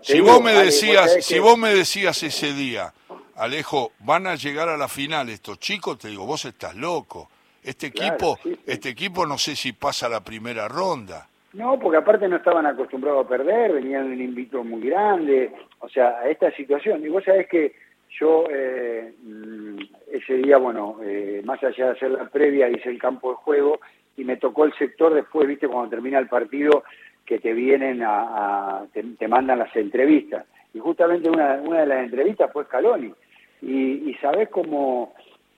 si 0.00 0.20
vos 0.20 0.42
me 0.42 0.54
decías, 0.54 1.18
si 1.20 1.38
vos 1.38 1.58
me 1.58 1.74
decías 1.74 2.22
ese 2.22 2.54
día, 2.54 2.94
Alejo, 3.40 3.92
van 4.00 4.26
a 4.26 4.34
llegar 4.34 4.68
a 4.68 4.76
la 4.76 4.86
final 4.86 5.30
estos 5.30 5.58
chicos, 5.58 5.98
te 5.98 6.08
digo, 6.08 6.26
vos 6.26 6.44
estás 6.44 6.76
loco. 6.76 7.30
Este 7.64 7.86
equipo, 7.86 8.38
este 8.66 8.90
equipo 8.90 9.24
no 9.24 9.38
sé 9.38 9.56
si 9.56 9.72
pasa 9.72 10.10
la 10.10 10.20
primera 10.20 10.68
ronda. 10.68 11.26
No, 11.54 11.78
porque 11.78 11.96
aparte 11.96 12.28
no 12.28 12.36
estaban 12.36 12.66
acostumbrados 12.66 13.24
a 13.24 13.28
perder, 13.30 13.72
venían 13.72 14.08
de 14.08 14.12
un 14.12 14.20
invito 14.20 14.62
muy 14.62 14.82
grande, 14.82 15.52
o 15.78 15.88
sea, 15.88 16.18
a 16.18 16.28
esta 16.28 16.50
situación. 16.50 17.02
Y 17.02 17.08
vos 17.08 17.24
sabés 17.24 17.48
que 17.48 17.74
yo 18.20 18.44
eh, 18.50 19.14
mm, 19.22 19.78
ese 20.12 20.34
día, 20.34 20.58
bueno, 20.58 20.98
eh, 21.02 21.40
más 21.42 21.64
allá 21.64 21.86
de 21.86 21.92
hacer 21.92 22.10
la 22.10 22.28
previa, 22.28 22.68
hice 22.68 22.90
el 22.90 22.98
campo 22.98 23.30
de 23.30 23.36
juego 23.36 23.80
y 24.18 24.24
me 24.24 24.36
tocó 24.36 24.66
el 24.66 24.74
sector 24.74 25.14
después, 25.14 25.48
viste, 25.48 25.66
cuando 25.66 25.88
termina 25.88 26.18
el 26.18 26.28
partido, 26.28 26.84
que 27.24 27.38
te 27.38 27.54
vienen 27.54 28.02
a, 28.04 28.82
te, 28.92 29.28
mandan 29.28 29.60
las 29.60 29.74
entrevistas. 29.74 30.44
Y 30.74 30.78
justamente 30.78 31.30
una, 31.30 31.54
una 31.54 31.80
de 31.80 31.86
las 31.86 32.04
entrevistas 32.04 32.52
fue 32.52 32.64
Scaloni. 32.64 33.14
Y, 33.62 34.10
y 34.10 34.14
sabés 34.20 34.48
cómo, 34.48 35.14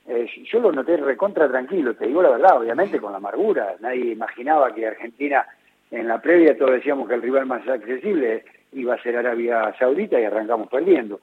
eh, 0.06 0.26
yo 0.50 0.60
lo 0.60 0.72
noté 0.72 0.96
recontra 0.96 1.48
tranquilo, 1.48 1.94
te 1.94 2.06
digo 2.06 2.22
la 2.22 2.30
verdad, 2.30 2.60
obviamente 2.60 3.00
con 3.00 3.12
la 3.12 3.18
amargura. 3.18 3.76
Nadie 3.80 4.12
imaginaba 4.12 4.74
que 4.74 4.86
Argentina, 4.86 5.46
en 5.90 6.08
la 6.08 6.20
previa 6.20 6.56
todos 6.56 6.72
decíamos 6.72 7.08
que 7.08 7.14
el 7.14 7.22
rival 7.22 7.46
más 7.46 7.66
accesible 7.68 8.44
iba 8.72 8.94
a 8.94 9.02
ser 9.02 9.16
Arabia 9.16 9.74
Saudita 9.78 10.20
y 10.20 10.24
arrancamos 10.24 10.68
perdiendo. 10.68 11.20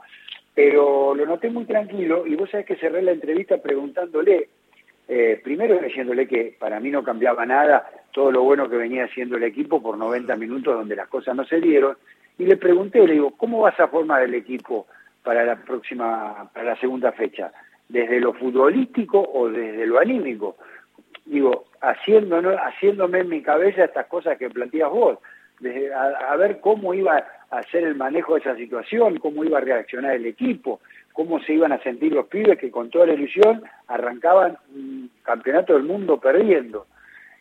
Pero 0.54 1.16
lo 1.16 1.26
noté 1.26 1.50
muy 1.50 1.66
tranquilo 1.66 2.26
y 2.26 2.36
vos 2.36 2.50
sabés 2.50 2.66
que 2.66 2.76
cerré 2.76 3.02
la 3.02 3.12
entrevista 3.12 3.58
preguntándole 3.58 4.50
eh, 5.12 5.42
primero 5.44 5.80
diciéndole 5.80 6.28
que 6.28 6.56
para 6.60 6.80
mí 6.80 6.92
no 6.92 7.04
cambiaba 7.04 7.44
nada 7.44 7.90
todo 8.12 8.32
lo 8.32 8.44
bueno 8.44 8.70
que 8.70 8.78
venía 8.78 9.06
haciendo 9.06 9.38
el 9.38 9.44
equipo 9.44 9.82
por 9.82 9.98
90 9.98 10.36
minutos 10.36 10.76
donde 10.76 10.96
las 10.96 11.08
cosas 11.08 11.36
no 11.36 11.46
se 11.46 11.60
dieron, 11.60 11.98
y 12.38 12.46
le 12.46 12.58
pregunté, 12.58 13.06
le 13.06 13.14
digo, 13.14 13.32
¿cómo 13.36 13.62
vas 13.62 13.80
a 13.80 13.88
formar 13.88 14.24
el 14.24 14.36
equipo 14.36 14.86
para 15.30 15.46
la 15.46 15.58
próxima, 15.58 16.50
para 16.52 16.72
la 16.72 16.76
segunda 16.78 17.12
fecha? 17.12 17.52
¿Desde 17.88 18.20
lo 18.20 18.34
futbolístico 18.34 19.22
o 19.32 19.48
desde 19.48 19.86
lo 19.86 20.00
anímico? 20.00 20.56
Digo, 21.24 21.66
haciéndome, 21.82 22.56
haciéndome 22.56 23.20
en 23.20 23.30
mi 23.30 23.44
cabeza 23.44 23.84
estas 23.84 24.08
cosas 24.08 24.40
que 24.40 24.50
planteas 24.50 24.90
vos, 24.90 25.20
a, 26.28 26.36
ver 26.36 26.60
cómo 26.62 26.96
iba 26.96 27.24
a 27.52 27.58
hacer 27.60 27.84
el 27.84 27.94
manejo 27.94 28.34
de 28.34 28.40
esa 28.40 28.56
situación, 28.56 29.20
cómo 29.20 29.44
iba 29.44 29.60
a 29.60 29.62
reaccionar 29.62 30.16
el 30.16 30.26
equipo, 30.26 30.80
cómo 31.14 31.40
se 31.42 31.54
iban 31.54 31.74
a 31.74 31.84
sentir 31.84 32.12
los 32.12 32.26
pibes 32.26 32.58
que 32.58 32.72
con 32.72 32.90
toda 32.90 33.06
la 33.06 33.14
ilusión 33.14 33.62
arrancaban 33.88 34.58
un 34.74 35.12
campeonato 35.22 35.74
del 35.74 35.84
mundo 35.84 36.20
perdiendo. 36.20 36.88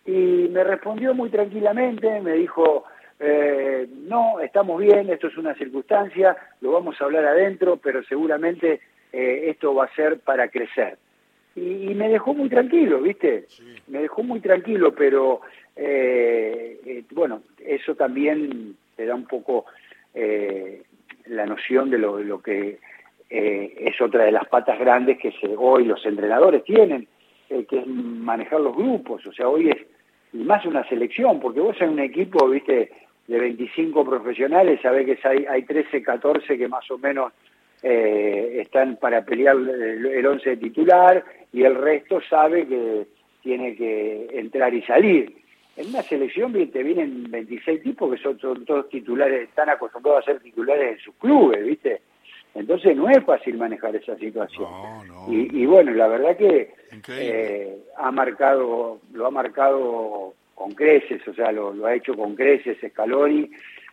Y 0.04 0.50
me 0.52 0.62
respondió 0.62 1.14
muy 1.14 1.30
tranquilamente, 1.30 2.20
me 2.20 2.32
dijo, 2.32 2.84
eh, 3.20 3.88
no, 4.06 4.40
estamos 4.40 4.80
bien, 4.80 5.10
esto 5.10 5.28
es 5.28 5.36
una 5.36 5.54
circunstancia, 5.54 6.36
lo 6.60 6.72
vamos 6.72 7.00
a 7.00 7.04
hablar 7.04 7.24
adentro, 7.24 7.76
pero 7.76 8.02
seguramente 8.04 8.80
eh, 9.12 9.44
esto 9.48 9.74
va 9.74 9.84
a 9.84 9.94
ser 9.94 10.20
para 10.20 10.48
crecer. 10.48 10.98
Y, 11.56 11.94
me 11.94 12.08
dejó 12.08 12.34
muy 12.34 12.48
tranquilo, 12.48 13.00
¿viste? 13.00 13.46
Me 13.88 14.00
dejó 14.00 14.22
muy 14.22 14.40
tranquilo, 14.40 14.94
pero 14.94 15.40
eh, 15.74 17.04
bueno, 17.10 17.42
eso 17.58 17.96
también 17.96 18.76
te 18.96 19.06
da 19.06 19.14
un 19.14 19.26
poco 19.26 19.64
la 21.26 21.46
noción 21.46 21.90
de 21.90 21.98
lo, 21.98 22.16
de 22.16 22.24
lo 22.24 22.40
que 22.42 22.78
eh, 23.30 23.74
es 23.78 24.00
otra 24.00 24.24
de 24.24 24.32
las 24.32 24.48
patas 24.48 24.78
grandes 24.78 25.18
que 25.18 25.32
se, 25.32 25.54
hoy 25.56 25.84
los 25.84 26.04
entrenadores 26.06 26.64
tienen, 26.64 27.06
eh, 27.50 27.66
que 27.68 27.80
es 27.80 27.86
manejar 27.86 28.60
los 28.60 28.74
grupos. 28.74 29.26
O 29.26 29.32
sea, 29.32 29.48
hoy 29.48 29.68
es 29.68 29.76
más 30.32 30.64
una 30.64 30.86
selección, 30.88 31.38
porque 31.38 31.60
vos 31.60 31.76
en 31.80 31.90
un 31.90 31.98
equipo, 31.98 32.48
viste, 32.48 32.90
de 33.28 33.38
25 33.38 34.04
profesionales, 34.04 34.80
sabés 34.82 35.06
que 35.06 35.28
hay, 35.28 35.44
hay 35.46 35.62
13, 35.62 36.02
14 36.02 36.58
que 36.58 36.66
más 36.66 36.90
o 36.90 36.98
menos 36.98 37.32
eh, 37.82 38.58
están 38.62 38.96
para 38.96 39.24
pelear 39.24 39.54
el, 39.54 40.06
el 40.06 40.26
11 40.26 40.56
titular 40.56 41.24
y 41.52 41.62
el 41.62 41.76
resto 41.76 42.20
sabe 42.28 42.66
que 42.66 43.06
tiene 43.42 43.76
que 43.76 44.28
entrar 44.32 44.74
y 44.74 44.82
salir. 44.82 45.36
En 45.76 45.90
una 45.90 46.02
selección 46.02 46.52
te 46.52 46.82
vienen 46.82 47.30
26 47.30 47.82
tipos 47.82 48.12
que 48.12 48.20
son, 48.20 48.38
son, 48.40 48.64
todos 48.64 48.88
titulares, 48.88 49.48
están 49.48 49.68
acostumbrados 49.68 50.24
a 50.24 50.32
ser 50.32 50.40
titulares 50.40 50.94
en 50.94 50.98
sus 50.98 51.14
clubes, 51.14 51.64
¿viste? 51.64 52.00
Entonces 52.54 52.96
no 52.96 53.08
es 53.08 53.22
fácil 53.24 53.56
manejar 53.56 53.94
esa 53.94 54.16
situación. 54.16 54.68
Y, 55.28 55.64
bueno, 55.66 55.92
la 55.92 56.08
verdad 56.08 56.36
que 56.36 56.74
eh, 57.08 57.78
ha 57.96 58.10
marcado, 58.10 58.98
lo 59.12 59.26
ha 59.26 59.30
marcado 59.30 60.34
con 60.58 60.72
creces, 60.72 61.26
o 61.28 61.34
sea, 61.34 61.52
lo, 61.52 61.86
ha 61.86 61.94
hecho 61.94 62.14
con 62.14 62.34
creces 62.34 62.78
Scaloni, 62.90 63.48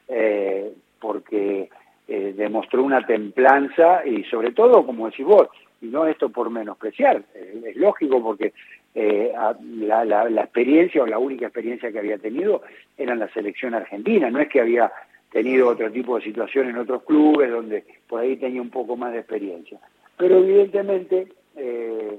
eh, 0.08 0.74
porque 1.00 1.70
eh, 2.08 2.34
demostró 2.36 2.82
una 2.82 3.06
templanza 3.06 4.04
y 4.04 4.24
sobre 4.24 4.52
todo, 4.52 4.84
como 4.84 5.06
decís 5.06 5.28
vos, 5.28 5.48
y 5.80 5.86
no 5.86 6.08
esto 6.08 6.30
por 6.30 6.50
menospreciar, 6.50 7.22
es 7.36 7.76
lógico 7.76 8.24
porque 8.24 8.54
la, 8.96 10.06
la, 10.06 10.42
experiencia 10.42 11.04
o 11.04 11.06
la 11.06 11.20
única 11.20 11.46
experiencia 11.46 11.92
que 11.92 12.00
había 12.00 12.18
tenido 12.18 12.64
era 12.98 13.14
en 13.14 13.20
la 13.20 13.28
selección 13.34 13.76
argentina, 13.76 14.32
no 14.32 14.40
es 14.40 14.48
que 14.48 14.62
había 14.62 14.92
tenido 15.32 15.68
otro 15.68 15.92
tipo 15.92 16.16
de 16.16 16.24
situación 16.24 16.70
en 16.70 16.78
otros 16.78 17.04
clubes 17.04 17.52
donde 17.52 17.84
por 18.08 18.22
ahí 18.22 18.38
tenía 18.38 18.62
un 18.62 18.72
poco 18.72 18.96
más 18.96 19.12
de 19.12 19.20
experiencia. 19.20 19.78
Pero 20.18 20.38
evidentemente 20.38 21.28
eh, 21.58 22.18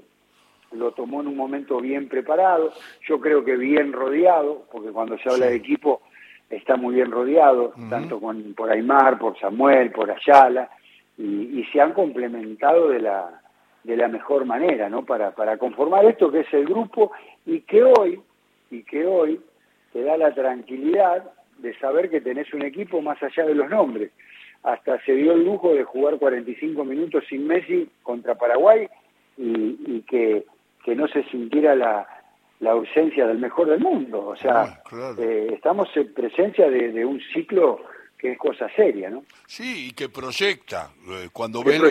lo 0.73 0.93
tomó 0.93 1.21
en 1.21 1.29
un 1.29 1.37
momento 1.37 1.81
bien 1.81 2.09
preparado, 2.09 2.73
yo 3.07 3.21
creo 3.21 3.45
que 3.45 3.57
bien 3.57 3.93
rodeado, 3.93 4.65
porque 4.71 4.91
cuando 4.91 5.19
se 5.19 5.29
habla 5.29 5.47
de 5.47 5.57
equipo 5.57 6.03
está 6.51 6.77
muy 6.77 6.95
bien 6.95 7.11
rodeado, 7.11 7.73
tanto 7.91 8.21
con, 8.21 8.55
por 8.55 8.71
Aymar, 8.71 9.19
por 9.19 9.39
Samuel, 9.39 9.91
por 9.91 10.11
Ayala, 10.11 10.71
y, 11.19 11.61
y, 11.61 11.65
se 11.73 11.81
han 11.81 11.93
complementado 11.93 12.89
de 12.89 13.01
la, 13.01 13.41
de 13.85 13.97
la 13.97 14.07
mejor 14.07 14.45
manera, 14.45 14.89
¿no? 14.91 15.05
Para, 15.05 15.31
para 15.31 15.57
conformar 15.57 16.05
esto 16.05 16.31
que 16.31 16.41
es 16.41 16.53
el 16.53 16.67
grupo 16.67 17.13
y 17.47 17.61
que 17.61 17.83
hoy, 17.83 18.21
y 18.71 18.83
que 18.83 19.07
hoy 19.07 19.41
te 19.93 20.03
da 20.03 20.19
la 20.19 20.35
tranquilidad 20.35 21.25
de 21.59 21.77
saber 21.79 22.11
que 22.11 22.21
tenés 22.21 22.53
un 22.53 22.63
equipo 22.63 23.01
más 23.01 23.23
allá 23.23 23.47
de 23.47 23.55
los 23.55 23.71
nombres. 23.71 24.11
Hasta 24.63 25.01
se 25.05 25.13
dio 25.13 25.33
el 25.33 25.45
lujo 25.45 25.73
de 25.73 25.85
jugar 25.85 26.19
45 26.19 26.85
minutos 26.85 27.25
sin 27.29 27.47
Messi 27.47 27.89
contra 28.03 28.35
Paraguay 28.35 28.89
y, 29.39 30.01
que, 30.03 30.45
que 30.87 30.95
no 30.95 31.09
se 31.09 31.25
sintiera 31.25 31.75
la, 31.75 32.07
la 32.61 32.71
ausencia 32.71 33.27
del 33.27 33.39
mejor 33.39 33.69
del 33.69 33.81
mundo. 33.81 34.25
O 34.25 34.37
sea, 34.37 34.81
ah, 34.93 35.15
eh, 35.19 35.49
estamos 35.53 35.89
en 35.97 36.15
presencia 36.15 36.71
de, 36.71 37.05
un 37.05 37.21
ciclo 37.35 37.81
que 38.17 38.33
es 38.33 38.39
cosa 38.39 38.69
seria, 38.75 39.11
¿no? 39.11 39.25
Sí, 39.47 39.89
y 39.89 39.91
que 39.91 40.09
proyecta. 40.09 40.93
Eh, 41.09 41.29
cuando 41.33 41.65
ves, 41.65 41.83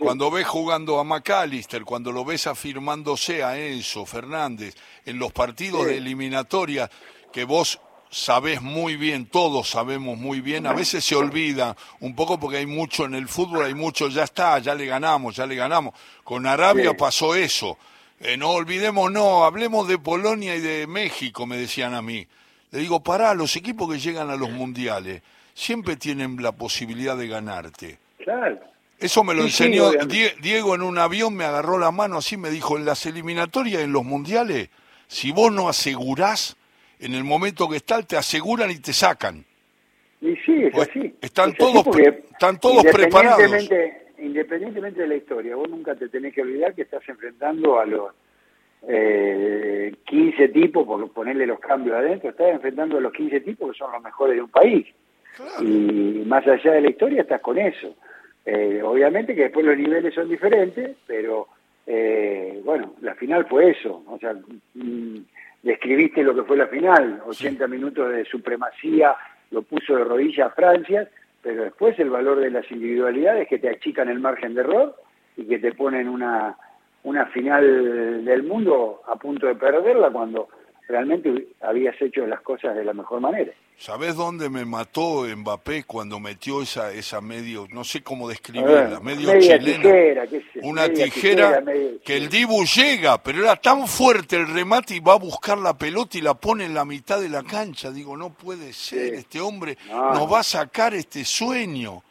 cuando 0.00 0.32
ves 0.32 0.48
jugando 0.48 0.98
a 0.98 1.04
McAllister, 1.04 1.84
cuando 1.84 2.10
lo 2.10 2.24
ves 2.24 2.48
afirmándose 2.48 3.44
a 3.44 3.56
Enzo 3.56 4.04
Fernández 4.04 4.74
en 5.06 5.20
los 5.20 5.32
partidos 5.32 5.86
de 5.86 5.98
eliminatoria, 5.98 6.90
que 7.32 7.44
vos 7.44 7.80
sabés 8.10 8.60
muy 8.60 8.96
bien, 8.96 9.26
todos 9.26 9.70
sabemos 9.70 10.18
muy 10.18 10.40
bien, 10.40 10.66
a 10.66 10.72
veces 10.72 11.04
se 11.04 11.14
olvida 11.14 11.76
un 12.00 12.16
poco 12.16 12.40
porque 12.40 12.56
hay 12.56 12.66
mucho 12.66 13.04
en 13.04 13.14
el 13.14 13.28
fútbol, 13.28 13.64
hay 13.64 13.74
mucho, 13.74 14.08
ya 14.08 14.24
está, 14.24 14.58
ya 14.58 14.74
le 14.74 14.86
ganamos, 14.86 15.36
ya 15.36 15.46
le 15.46 15.54
ganamos. 15.54 15.94
Con 16.24 16.44
Arabia 16.46 16.94
pasó 16.94 17.36
eso. 17.36 17.78
Eh, 18.20 18.36
no 18.36 18.50
olvidemos, 18.50 19.10
no, 19.10 19.44
hablemos 19.44 19.88
de 19.88 19.98
Polonia 19.98 20.54
y 20.54 20.60
de 20.60 20.86
México, 20.86 21.46
me 21.46 21.56
decían 21.56 21.94
a 21.94 22.02
mí. 22.02 22.26
Le 22.70 22.78
digo, 22.78 23.00
pará, 23.00 23.34
los 23.34 23.56
equipos 23.56 23.90
que 23.90 23.98
llegan 23.98 24.28
a 24.28 24.36
los 24.36 24.50
mundiales 24.50 25.22
siempre 25.54 25.96
tienen 25.96 26.40
la 26.42 26.52
posibilidad 26.52 27.16
de 27.16 27.28
ganarte. 27.28 27.98
Claro. 28.18 28.60
Eso 28.98 29.24
me 29.24 29.34
lo 29.34 29.42
enseñó 29.42 29.90
Diego 30.42 30.74
en 30.74 30.82
un 30.82 30.98
avión, 30.98 31.34
me 31.34 31.44
agarró 31.44 31.78
la 31.78 31.90
mano 31.90 32.18
así, 32.18 32.36
me 32.36 32.50
dijo, 32.50 32.76
en 32.76 32.84
las 32.84 33.06
eliminatorias, 33.06 33.82
en 33.82 33.92
los 33.92 34.04
mundiales, 34.04 34.68
si 35.08 35.32
vos 35.32 35.50
no 35.50 35.70
asegurás, 35.70 36.58
en 36.98 37.14
el 37.14 37.24
momento 37.24 37.66
que 37.70 37.76
están, 37.76 38.04
te 38.04 38.18
aseguran 38.18 38.70
y 38.70 38.76
te 38.76 38.92
sacan. 38.92 39.46
Y 40.20 40.36
sí, 40.44 40.64
es 40.64 40.72
pues 40.74 40.90
así. 40.90 41.14
Están 41.22 41.54
todos, 41.54 41.86
están 41.96 42.60
todos 42.60 42.84
preparados. 42.84 43.68
Independientemente 44.30 45.00
de 45.00 45.08
la 45.08 45.16
historia, 45.16 45.56
vos 45.56 45.68
nunca 45.68 45.96
te 45.96 46.08
tenés 46.08 46.32
que 46.32 46.42
olvidar 46.42 46.72
que 46.72 46.82
estás 46.82 47.02
enfrentando 47.08 47.80
a 47.80 47.84
los 47.84 48.12
eh, 48.86 49.92
15 50.06 50.48
tipos, 50.50 50.86
por 50.86 51.10
ponerle 51.10 51.48
los 51.48 51.58
cambios 51.58 51.96
adentro, 51.96 52.30
estás 52.30 52.52
enfrentando 52.52 52.98
a 52.98 53.00
los 53.00 53.12
15 53.12 53.40
tipos 53.40 53.72
que 53.72 53.78
son 53.78 53.90
los 53.90 54.00
mejores 54.00 54.36
de 54.36 54.42
un 54.42 54.50
país. 54.50 54.86
Y 55.60 56.22
más 56.26 56.46
allá 56.46 56.74
de 56.74 56.80
la 56.80 56.90
historia 56.90 57.22
estás 57.22 57.40
con 57.40 57.58
eso. 57.58 57.96
Eh, 58.46 58.80
obviamente 58.84 59.34
que 59.34 59.42
después 59.42 59.66
los 59.66 59.76
niveles 59.76 60.14
son 60.14 60.28
diferentes, 60.28 60.96
pero 61.08 61.48
eh, 61.88 62.60
bueno, 62.64 62.94
la 63.00 63.16
final 63.16 63.46
fue 63.46 63.70
eso. 63.70 64.04
O 64.06 64.16
sea, 64.20 64.32
mm, 64.74 65.16
describiste 65.64 66.22
lo 66.22 66.36
que 66.36 66.44
fue 66.44 66.56
la 66.56 66.68
final, 66.68 67.20
80 67.26 67.66
minutos 67.66 68.12
de 68.12 68.24
supremacía, 68.26 69.16
lo 69.50 69.62
puso 69.62 69.96
de 69.96 70.04
rodillas 70.04 70.52
a 70.52 70.54
Francia, 70.54 71.10
pero 71.42 71.64
después 71.64 71.98
el 71.98 72.10
valor 72.10 72.40
de 72.40 72.50
las 72.50 72.70
individualidades 72.70 73.48
que 73.48 73.58
te 73.58 73.70
achican 73.70 74.08
el 74.08 74.20
margen 74.20 74.54
de 74.54 74.60
error 74.60 74.96
y 75.36 75.44
que 75.44 75.58
te 75.58 75.72
ponen 75.72 76.08
una, 76.08 76.56
una 77.02 77.26
final 77.26 78.24
del 78.24 78.42
mundo 78.42 79.02
a 79.06 79.16
punto 79.16 79.46
de 79.46 79.54
perderla 79.54 80.10
cuando 80.10 80.48
realmente 80.90 81.48
habías 81.60 82.00
hecho 82.02 82.26
las 82.26 82.40
cosas 82.40 82.74
de 82.76 82.84
la 82.84 82.92
mejor 82.92 83.20
manera. 83.20 83.52
¿Sabés 83.76 84.14
dónde 84.14 84.50
me 84.50 84.66
mató 84.66 85.24
Mbappé 85.24 85.84
cuando 85.84 86.20
metió 86.20 86.60
esa 86.60 86.92
esa 86.92 87.22
medio, 87.22 87.66
no 87.72 87.82
sé 87.82 88.02
cómo 88.02 88.28
describirla, 88.28 89.00
medio 89.00 89.40
chilena? 89.40 90.26
una 90.62 90.86
tijera, 90.90 91.62
que 92.04 92.16
el 92.16 92.28
Dibu 92.28 92.62
llega, 92.64 93.22
pero 93.22 93.42
era 93.42 93.56
tan 93.56 93.86
fuerte 93.86 94.36
el 94.36 94.48
remate 94.48 94.96
y 94.96 95.00
va 95.00 95.14
a 95.14 95.18
buscar 95.18 95.56
la 95.56 95.78
pelota 95.78 96.18
y 96.18 96.20
la 96.20 96.34
pone 96.34 96.66
en 96.66 96.74
la 96.74 96.84
mitad 96.84 97.22
de 97.22 97.30
la 97.30 97.42
cancha. 97.42 97.90
Digo, 97.90 98.18
no 98.18 98.34
puede 98.34 98.74
ser, 98.74 99.14
este 99.14 99.40
hombre 99.40 99.78
nos 99.88 100.30
va 100.30 100.40
a 100.40 100.44
sacar 100.44 100.92
este 100.92 101.24
sueño. 101.24 102.02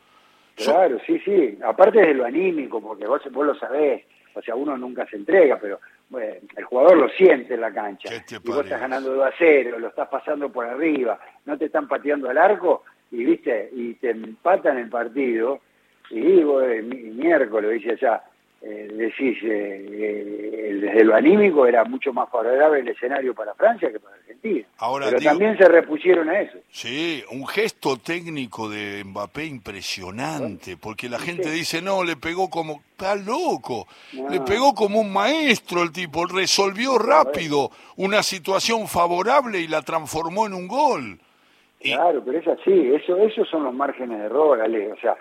Claro, 0.56 0.98
sí, 1.06 1.20
sí. 1.20 1.58
Aparte 1.64 2.00
de 2.00 2.16
lo 2.16 2.26
anímico, 2.26 2.82
porque 2.82 3.06
vos, 3.06 3.22
vos 3.32 3.46
lo 3.46 3.56
sabés, 3.60 4.06
o 4.34 4.42
sea, 4.42 4.56
uno 4.56 4.78
nunca 4.78 5.06
se 5.08 5.18
entrega, 5.18 5.60
pero 5.62 5.80
el 6.18 6.64
jugador 6.66 6.98
lo 6.98 7.10
siente 7.10 7.54
en 7.54 7.62
la 7.62 7.72
cancha. 7.72 8.10
Y 8.14 8.50
vos 8.50 8.64
estás 8.64 8.82
ganando 8.82 9.14
2 9.14 9.28
a 9.28 9.32
0, 9.38 9.80
lo 9.80 9.90
estás 9.90 10.08
pasando 10.08 10.52
por 10.52 10.66
arriba, 10.66 11.20
no 11.46 11.58
te 11.58 11.66
están 11.66 11.88
pateando 11.88 12.30
al 12.30 12.38
arco 12.38 12.84
y 13.12 13.24
viste 13.24 13.70
y 13.74 13.94
te 13.96 14.12
empatan 14.12 14.78
el 14.78 14.90
partido. 14.90 15.62
Y 16.10 16.22
digo, 16.22 16.62
eh, 16.62 16.82
miércoles, 16.82 17.72
dice 17.72 17.92
allá, 17.92 18.24
eh, 18.62 18.90
decís, 18.92 19.38
eh, 19.44 19.86
eh, 19.90 20.80
desde 20.82 21.04
lo 21.06 21.16
anímico 21.16 21.66
era 21.66 21.86
mucho 21.86 22.12
más 22.12 22.30
favorable 22.30 22.82
el 22.82 22.90
escenario 22.90 23.34
para 23.34 23.54
Francia 23.54 23.90
que 23.90 24.02
para 24.02 24.16
Argentina. 24.16 24.66
Pero 24.78 25.20
también 25.22 25.58
se 25.58 25.66
repusieron 25.66 26.30
a 26.30 26.42
eso. 26.42 26.58
Sí, 26.70 27.24
un 27.32 27.48
gesto 27.48 27.98
técnico 27.98 28.68
de 28.68 29.04
Mbappé 29.06 29.46
impresionante, 29.46 30.76
porque 30.76 31.08
la 31.08 31.20
gente 31.20 31.50
dice, 31.50 31.82
no, 31.82 32.04
le 32.04 32.18
pegó 32.18 32.50
como, 32.50 32.82
está 32.92 33.16
loco, 33.16 33.88
le 34.30 34.42
pegó 34.42 34.74
como 34.74 35.00
un 35.00 35.14
maestro 35.14 35.82
el 35.82 35.94
tipo, 35.94 36.26
resolvió 36.26 36.98
rápido 36.98 37.72
una 37.96 38.24
situación 38.24 38.88
favorable 38.88 39.60
y 39.60 39.68
la 39.68 39.82
transformó 39.84 40.48
en 40.48 40.54
un 40.54 40.68
gol. 40.68 41.20
Claro, 41.80 42.22
pero 42.26 42.40
es 42.40 42.48
así, 42.48 42.92
eso, 42.94 43.16
esos 43.18 43.48
son 43.48 43.64
los 43.64 43.74
márgenes 43.74 44.20
de 44.20 44.26
error, 44.26 44.60
Ale, 44.60 44.92
o 44.92 44.98
sea, 44.98 45.16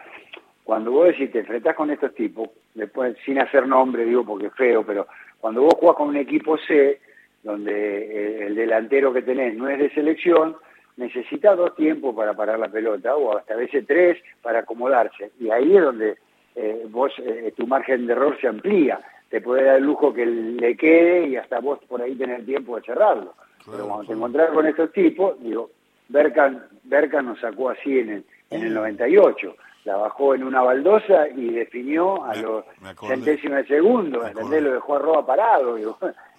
cuando 0.68 0.90
vos 0.90 1.07
decís 1.07 1.33
te 1.33 1.38
enfrentás 1.38 1.74
con 1.74 1.90
estos 1.90 2.14
tipos, 2.14 2.51
después 2.79 3.17
sin 3.25 3.38
hacer 3.38 3.67
nombre, 3.67 4.05
digo 4.05 4.25
porque 4.25 4.47
es 4.47 4.55
feo, 4.55 4.85
pero 4.85 5.07
cuando 5.41 5.62
vos 5.62 5.75
jugás 5.75 5.97
con 5.97 6.09
un 6.09 6.17
equipo 6.17 6.57
C, 6.59 7.01
donde 7.43 8.47
el 8.47 8.55
delantero 8.55 9.12
que 9.12 9.23
tenés 9.23 9.55
no 9.57 9.69
es 9.69 9.79
de 9.79 9.91
selección, 9.91 10.57
necesita 10.97 11.55
dos 11.55 11.75
tiempos 11.77 12.14
para 12.14 12.35
parar 12.35 12.59
la 12.59 12.69
pelota, 12.69 13.14
o 13.17 13.37
hasta 13.37 13.55
a 13.55 13.57
veces 13.59 13.85
tres 13.87 14.19
para 14.43 14.61
acomodarse. 14.61 15.31
Y 15.38 15.51
ahí 15.51 15.77
es 15.77 15.83
donde 15.83 16.17
eh, 16.57 16.87
vos, 16.88 17.12
eh, 17.19 17.53
tu 17.57 17.67
margen 17.67 18.07
de 18.07 18.12
error 18.12 18.37
se 18.41 18.49
amplía. 18.49 19.01
Te 19.29 19.41
puede 19.41 19.64
dar 19.64 19.77
el 19.77 19.85
lujo 19.85 20.12
que 20.12 20.27
le 20.27 20.77
quede 20.77 21.29
y 21.29 21.37
hasta 21.37 21.61
vos 21.61 21.79
por 21.87 22.03
ahí 22.03 22.14
tener 22.17 22.45
tiempo 22.45 22.77
de 22.77 22.83
cerrarlo. 22.83 23.35
Pero 23.71 23.87
cuando 23.87 24.07
te 24.07 24.12
encontrás 24.14 24.51
con 24.51 24.67
estos 24.67 24.93
tipos, 24.93 25.41
digo, 25.43 25.71
Berkan, 26.09 26.64
Berkan 26.85 27.27
nos 27.27 27.38
sacó 27.38 27.69
así 27.71 27.99
en 27.99 28.11
el, 28.11 28.25
en 28.51 28.62
el 28.62 28.75
98 28.75 29.55
la 29.88 29.96
bajó 29.96 30.35
en 30.35 30.44
una 30.44 30.61
baldosa 30.61 31.29
y 31.29 31.51
definió 31.51 32.22
a 32.22 32.37
los 32.37 32.62
centésimos 33.09 33.57
de 33.57 33.66
segundo, 33.68 34.27
¿entendés? 34.27 34.62
Lo 34.62 34.74
dejó 34.74 34.96
a 34.96 34.98
Roa 34.98 35.27
parado. 35.27 35.79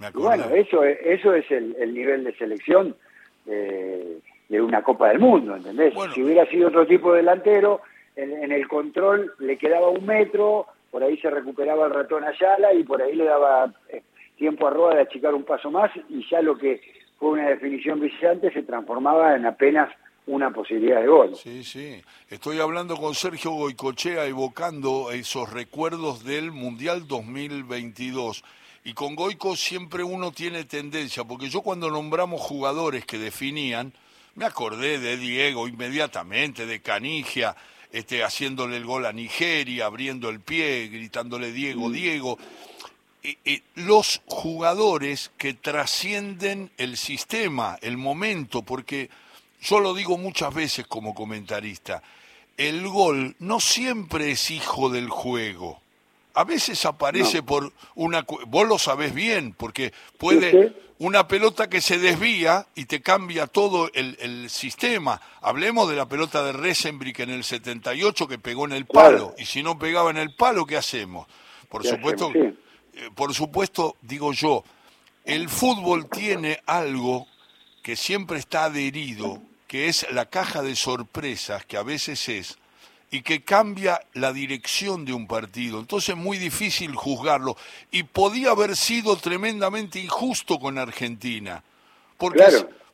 Y, 0.01 0.17
bueno, 0.17 0.45
eso, 0.53 0.81
eso 0.85 1.33
es 1.33 1.51
el, 1.51 1.93
nivel 1.93 2.23
de 2.23 2.33
selección 2.37 2.95
de, 3.45 4.21
una 4.61 4.81
Copa 4.81 5.09
del 5.09 5.19
Mundo, 5.19 5.57
¿entendés? 5.57 5.93
Si 6.13 6.23
hubiera 6.23 6.45
sido 6.45 6.69
otro 6.69 6.87
tipo 6.87 7.11
de 7.11 7.17
delantero, 7.17 7.81
en, 8.15 8.51
el 8.51 8.65
control 8.67 9.33
le 9.39 9.57
quedaba 9.57 9.89
un 9.89 10.05
metro, 10.05 10.67
por 10.89 11.03
ahí 11.03 11.17
se 11.17 11.29
recuperaba 11.29 11.87
el 11.87 11.93
ratón 11.93 12.23
Ayala 12.23 12.73
y 12.73 12.83
por 12.83 13.01
ahí 13.01 13.13
le 13.13 13.25
daba 13.25 13.73
eh, 13.89 14.03
tiempo 14.37 14.67
a 14.67 14.69
Roa 14.69 14.95
de 14.95 15.01
achicar 15.01 15.33
un 15.33 15.43
paso 15.43 15.69
más 15.69 15.91
y 16.07 16.25
ya 16.29 16.41
lo 16.41 16.57
que 16.57 16.79
fue 17.17 17.31
una 17.31 17.49
definición 17.49 17.99
brillante 17.99 18.53
se 18.53 18.63
transformaba 18.63 19.35
en 19.35 19.45
apenas 19.45 19.89
una 20.27 20.51
posibilidad 20.51 21.01
de 21.01 21.07
gol. 21.07 21.35
Sí, 21.35 21.63
sí. 21.63 22.01
Estoy 22.29 22.59
hablando 22.59 22.95
con 22.97 23.15
Sergio 23.15 23.51
Goicochea 23.51 24.25
evocando 24.25 25.11
esos 25.11 25.51
recuerdos 25.51 26.23
del 26.23 26.51
Mundial 26.51 27.07
2022. 27.07 28.43
Y 28.83 28.93
con 28.93 29.15
Goico 29.15 29.55
siempre 29.55 30.03
uno 30.03 30.31
tiene 30.31 30.63
tendencia, 30.63 31.23
porque 31.23 31.49
yo 31.49 31.61
cuando 31.61 31.89
nombramos 31.89 32.41
jugadores 32.41 33.05
que 33.05 33.17
definían, 33.17 33.91
me 34.35 34.45
acordé 34.45 34.99
de 34.99 35.17
Diego 35.17 35.67
inmediatamente, 35.67 36.65
de 36.65 36.81
Canigia, 36.81 37.55
este, 37.91 38.23
haciéndole 38.23 38.77
el 38.77 38.85
gol 38.85 39.05
a 39.05 39.11
Nigeria, 39.11 39.87
abriendo 39.87 40.29
el 40.29 40.39
pie, 40.39 40.87
gritándole 40.87 41.51
Diego, 41.51 41.89
mm. 41.89 41.91
Diego. 41.91 42.37
y 43.21 43.61
los 43.75 44.21
jugadores 44.27 45.31
que 45.37 45.53
trascienden 45.53 46.71
el 46.77 46.95
sistema, 46.95 47.77
el 47.81 47.97
momento, 47.97 48.61
porque 48.61 49.09
yo 49.61 49.79
lo 49.79 49.93
digo 49.93 50.17
muchas 50.17 50.53
veces 50.53 50.87
como 50.87 51.13
comentarista, 51.13 52.01
el 52.57 52.87
gol 52.87 53.35
no 53.39 53.59
siempre 53.59 54.31
es 54.31 54.51
hijo 54.51 54.89
del 54.89 55.09
juego. 55.09 55.81
A 56.33 56.43
veces 56.43 56.85
aparece 56.85 57.41
por 57.43 57.73
una... 57.95 58.25
Vos 58.47 58.67
lo 58.67 58.77
sabés 58.77 59.13
bien, 59.13 59.53
porque 59.53 59.93
puede 60.17 60.73
una 60.99 61.29
pelota 61.29 61.69
que 61.69 61.79
se 61.79 61.97
desvía 61.97 62.67
y 62.75 62.85
te 62.85 63.01
cambia 63.01 63.47
todo 63.47 63.89
el, 63.93 64.49
sistema. 64.49 65.21
Hablemos 65.41 65.89
de 65.89 65.95
la 65.95 66.07
pelota 66.07 66.43
de 66.43 66.51
Resenbrick 66.51 67.19
en 67.19 67.29
el 67.29 67.43
78 67.45 68.27
que 68.27 68.37
pegó 68.37 68.65
en 68.65 68.73
el 68.73 68.85
palo. 68.85 69.33
Y 69.37 69.45
si 69.45 69.63
no 69.63 69.79
pegaba 69.79 70.11
en 70.11 70.17
el 70.17 70.35
palo, 70.35 70.65
¿qué 70.65 70.75
hacemos? 70.75 71.27
Por 71.69 71.85
supuesto, 71.85 72.31
eh, 72.35 72.53
por 73.15 73.33
supuesto, 73.33 73.95
digo 74.01 74.33
yo, 74.33 74.63
el 75.23 75.47
fútbol 75.47 76.09
tiene 76.09 76.59
algo 76.65 77.27
que 77.81 77.95
siempre 77.95 78.37
está 78.39 78.65
adherido 78.65 79.41
que 79.69 79.87
es 79.87 80.11
la 80.11 80.25
caja 80.25 80.63
de 80.63 80.75
sorpresas 80.75 81.63
que 81.63 81.77
a 81.77 81.83
veces 81.83 82.27
es 82.27 82.57
y 83.11 83.21
que 83.21 83.43
cambia 83.43 83.99
la 84.13 84.33
dirección 84.33 85.05
de 85.05 85.13
un 85.13 85.27
partido. 85.27 85.79
Entonces 85.79 86.09
es 86.09 86.17
muy 86.17 86.37
difícil 86.39 86.95
juzgarlo 86.95 87.55
y 87.91 88.01
podía 88.01 88.49
haber 88.49 88.75
sido 88.75 89.15
tremendamente 89.17 89.99
injusto 89.99 90.59
con 90.59 90.79
Argentina. 90.79 91.63
Porque, 92.17 92.45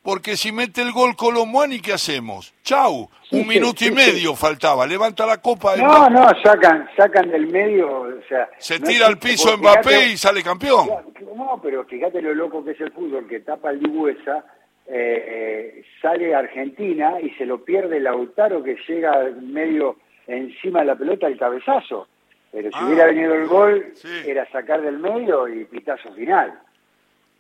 porque 0.03 0.35
si 0.35 0.51
mete 0.51 0.81
el 0.81 0.91
gol 0.91 1.15
Colomani, 1.15 1.79
¿qué 1.79 1.93
hacemos? 1.93 2.53
Chau, 2.61 3.09
un 3.31 3.47
minuto 3.47 3.85
y 3.85 3.91
medio 3.91 4.35
faltaba, 4.35 4.85
levanta 4.85 5.25
la 5.25 5.41
copa. 5.41 5.77
No, 5.77 6.09
no, 6.09 6.27
sacan, 6.43 6.89
sacan 6.97 7.31
del 7.31 7.47
medio, 7.47 8.01
o 8.01 8.27
sea... 8.27 8.49
Se 8.57 8.81
tira 8.81 9.07
al 9.07 9.17
piso 9.17 9.57
Mbappé 9.57 10.09
y 10.09 10.17
sale 10.17 10.43
campeón. 10.43 10.89
No, 11.38 11.57
pero 11.63 11.85
fíjate 11.85 12.21
lo 12.21 12.33
loco 12.33 12.65
que 12.65 12.71
es 12.71 12.81
el 12.81 12.91
fútbol, 12.91 13.27
que 13.29 13.39
tapa 13.39 13.71
el 13.71 13.79
Dibuesa 13.79 14.43
eh, 14.88 15.84
sale 16.02 16.36
Argentina 16.36 17.19
y 17.21 17.32
se 17.32 17.45
lo 17.45 17.63
pierde 17.63 18.00
Lautaro 18.00 18.63
que 18.63 18.78
llega 18.88 19.32
medio 19.41 19.98
encima 20.28 20.80
de 20.80 20.86
la 20.86 20.95
pelota 20.95 21.28
el 21.28 21.38
cabezazo. 21.38 22.08
Pero 22.52 22.69
si 22.69 22.78
ah, 22.78 22.86
hubiera 22.86 23.06
venido 23.08 23.34
el 23.34 23.48
gol, 23.48 23.93
era 24.26 24.50
sacar 24.50 24.82
del 24.82 24.98
medio 24.98 25.48
y 25.48 25.65
pitazo 25.65 26.13
final. 26.13 26.58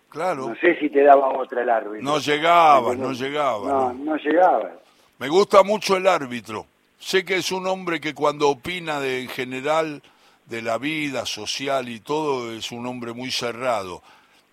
Claro. 0.09 0.49
No 0.49 0.55
sé 0.55 0.77
si 0.79 0.89
te 0.89 1.03
daba 1.03 1.29
otra 1.37 1.61
el 1.61 1.69
árbitro. 1.69 2.01
No 2.01 2.19
llegaba, 2.19 2.95
no 2.95 3.11
llegaba. 3.13 3.67
No, 3.67 3.93
no, 3.93 4.15
llegaba. 4.17 4.71
Me 5.19 5.29
gusta 5.29 5.63
mucho 5.63 5.95
el 5.97 6.07
árbitro. 6.07 6.65
Sé 6.97 7.23
que 7.23 7.35
es 7.35 7.51
un 7.51 7.67
hombre 7.67 8.01
que 8.01 8.13
cuando 8.13 8.49
opina 8.49 8.99
de 8.99 9.21
en 9.21 9.29
general 9.29 10.01
de 10.45 10.61
la 10.61 10.77
vida 10.77 11.25
social 11.25 11.89
y 11.89 11.99
todo, 11.99 12.51
es 12.51 12.71
un 12.71 12.85
hombre 12.85 13.13
muy 13.13 13.31
cerrado, 13.31 14.01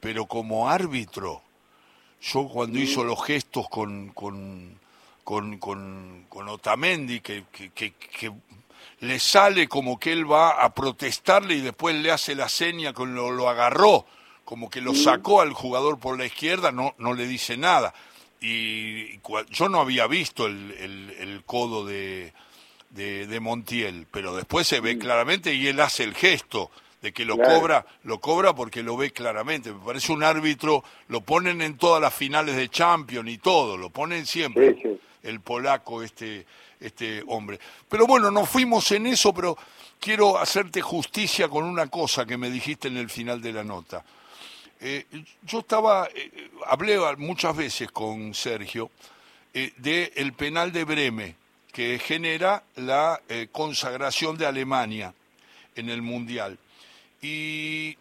pero 0.00 0.26
como 0.26 0.68
árbitro, 0.68 1.42
yo 2.22 2.48
cuando 2.48 2.78
hizo 2.78 3.02
los 3.02 3.22
gestos 3.24 3.68
con, 3.68 4.10
con, 4.10 4.78
con, 5.24 5.58
con, 5.58 6.48
Otamendi, 6.48 7.20
que, 7.20 7.44
que, 7.50 8.32
le 9.00 9.18
sale 9.18 9.66
como 9.66 9.98
que 9.98 10.12
él 10.12 10.30
va 10.30 10.62
a 10.62 10.72
protestarle 10.72 11.54
y 11.56 11.60
después 11.60 11.96
le 11.96 12.12
hace 12.12 12.36
la 12.36 12.48
seña 12.48 12.92
con 12.92 13.16
lo, 13.16 13.32
lo 13.32 13.48
agarró, 13.48 14.06
como 14.44 14.70
que 14.70 14.80
lo 14.80 14.94
sacó 14.94 15.40
al 15.40 15.52
jugador 15.52 15.98
por 15.98 16.16
la 16.16 16.24
izquierda, 16.24 16.70
no, 16.70 16.94
no 16.98 17.12
le 17.12 17.26
dice 17.26 17.56
nada. 17.56 17.92
Y, 18.40 19.18
yo 19.50 19.68
no 19.68 19.80
había 19.80 20.06
visto 20.06 20.46
el, 20.46 20.70
el, 21.18 21.42
codo 21.44 21.84
de, 21.84 22.32
de, 22.90 23.40
Montiel, 23.40 24.06
pero 24.10 24.36
después 24.36 24.68
se 24.68 24.80
ve 24.80 24.96
claramente 24.96 25.54
y 25.54 25.66
él 25.66 25.80
hace 25.80 26.04
el 26.04 26.14
gesto 26.14 26.70
de 27.02 27.12
que 27.12 27.24
lo 27.24 27.36
cobra, 27.36 27.84
lo 28.04 28.20
cobra 28.20 28.54
porque 28.54 28.82
lo 28.82 28.96
ve 28.96 29.10
claramente. 29.10 29.72
Me 29.72 29.84
parece 29.84 30.12
un 30.12 30.22
árbitro, 30.22 30.82
lo 31.08 31.20
ponen 31.20 31.60
en 31.60 31.76
todas 31.76 32.00
las 32.00 32.14
finales 32.14 32.56
de 32.56 32.68
Champions 32.70 33.28
y 33.28 33.38
todo, 33.38 33.76
lo 33.76 33.90
ponen 33.90 34.24
siempre 34.24 34.98
el 35.22 35.40
polaco 35.40 36.02
este 36.02 36.46
este 36.82 37.22
hombre. 37.28 37.58
Pero 37.88 38.06
bueno, 38.06 38.30
no 38.30 38.44
fuimos 38.44 38.90
en 38.92 39.06
eso, 39.06 39.32
pero 39.32 39.56
quiero 40.00 40.38
hacerte 40.38 40.80
justicia 40.80 41.48
con 41.48 41.64
una 41.64 41.86
cosa 41.86 42.26
que 42.26 42.36
me 42.36 42.50
dijiste 42.50 42.88
en 42.88 42.96
el 42.96 43.08
final 43.08 43.40
de 43.40 43.52
la 43.52 43.64
nota. 43.64 44.04
Eh, 44.80 45.06
yo 45.44 45.60
estaba, 45.60 46.08
eh, 46.12 46.50
hablé 46.66 46.98
muchas 47.16 47.56
veces 47.56 47.90
con 47.92 48.34
Sergio 48.34 48.90
eh, 49.54 49.72
del 49.76 50.32
penal 50.32 50.72
de 50.72 50.84
Breme, 50.84 51.36
que 51.72 51.98
genera 51.98 52.64
la 52.76 53.20
consagración 53.50 54.36
de 54.36 54.44
Alemania 54.44 55.14
en 55.74 55.88
el 55.88 56.02
Mundial. 56.02 56.58
Y 57.22 57.96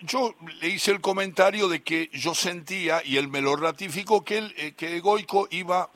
yo 0.00 0.34
le 0.60 0.68
hice 0.68 0.92
el 0.92 1.00
comentario 1.00 1.68
de 1.68 1.82
que 1.82 2.08
yo 2.12 2.34
sentía, 2.34 3.02
y 3.04 3.16
él 3.16 3.28
me 3.28 3.40
lo 3.40 3.56
ratificó, 3.56 4.24
que, 4.24 4.38
él, 4.38 4.74
que 4.76 5.00
Goico 5.00 5.48
iba 5.50 5.90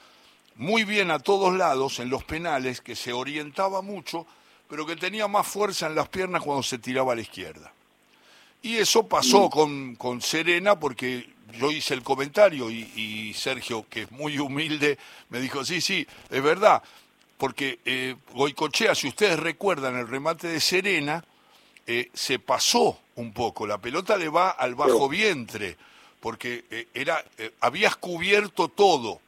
muy 0.56 0.84
bien 0.84 1.10
a 1.10 1.18
todos 1.18 1.54
lados 1.56 2.00
en 2.00 2.10
los 2.10 2.24
penales, 2.24 2.80
que 2.80 2.96
se 2.96 3.12
orientaba 3.12 3.80
mucho, 3.80 4.26
pero 4.68 4.84
que 4.84 4.96
tenía 4.96 5.28
más 5.28 5.46
fuerza 5.46 5.86
en 5.86 5.94
las 5.94 6.08
piernas 6.08 6.42
cuando 6.42 6.62
se 6.62 6.78
tiraba 6.78 7.12
a 7.12 7.16
la 7.16 7.22
izquierda. 7.22 7.72
Y 8.62 8.76
eso 8.76 9.06
pasó 9.06 9.48
con, 9.48 9.94
con 9.94 10.20
Serena 10.20 10.80
porque 10.80 11.28
yo 11.60 11.70
hice 11.70 11.94
el 11.94 12.02
comentario 12.02 12.70
y, 12.70 13.32
Sergio, 13.34 13.86
que 13.88 14.02
es 14.02 14.10
muy 14.10 14.38
humilde, 14.38 14.98
me 15.28 15.40
dijo, 15.40 15.64
sí, 15.64 15.80
sí, 15.80 16.06
es 16.30 16.42
verdad, 16.42 16.82
porque 17.38 17.78
eh, 17.84 18.16
Goicochea, 18.32 18.94
si 18.94 19.08
ustedes 19.08 19.38
recuerdan 19.38 19.96
el 19.96 20.08
remate 20.08 20.48
de 20.48 20.60
Serena, 20.60 21.24
eh, 21.86 22.10
se 22.12 22.38
pasó 22.38 22.98
un 23.16 23.32
poco, 23.32 23.66
la 23.66 23.78
pelota 23.78 24.16
le 24.16 24.28
va 24.28 24.50
al 24.50 24.74
bajo 24.74 25.08
vientre, 25.08 25.76
porque 26.20 26.64
eh, 26.70 26.88
era, 26.94 27.24
eh, 27.38 27.52
habías 27.60 27.96
cubierto 27.96 28.68
todo, 28.68 29.20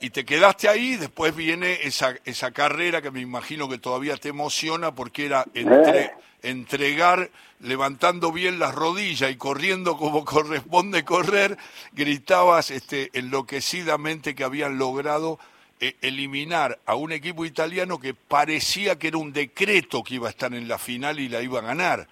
y 0.00 0.10
te 0.10 0.24
quedaste 0.24 0.68
ahí, 0.68 0.96
después 0.96 1.34
viene 1.36 1.78
esa, 1.84 2.16
esa 2.24 2.50
carrera 2.50 3.00
que 3.00 3.12
me 3.12 3.20
imagino 3.20 3.68
que 3.68 3.78
todavía 3.78 4.16
te 4.16 4.30
emociona 4.30 4.92
porque 4.92 5.26
era 5.26 5.46
entre, 5.54 6.14
entregar 6.42 7.30
levantando 7.60 8.32
bien 8.32 8.58
las 8.58 8.74
rodillas 8.74 9.30
y 9.30 9.36
corriendo 9.36 9.96
como 9.96 10.24
corresponde 10.24 11.04
correr, 11.04 11.56
gritabas 11.92 12.70
este, 12.70 13.10
enloquecidamente 13.12 14.34
que 14.34 14.44
habían 14.44 14.78
logrado 14.78 15.38
eliminar 15.80 16.78
a 16.86 16.94
un 16.94 17.12
equipo 17.12 17.44
italiano 17.44 17.98
que 17.98 18.14
parecía 18.14 18.98
que 18.98 19.08
era 19.08 19.18
un 19.18 19.32
decreto 19.32 20.02
que 20.02 20.14
iba 20.14 20.28
a 20.28 20.30
estar 20.30 20.54
en 20.54 20.68
la 20.68 20.78
final 20.78 21.20
y 21.20 21.28
la 21.28 21.42
iba 21.42 21.58
a 21.58 21.62
ganar. 21.62 22.08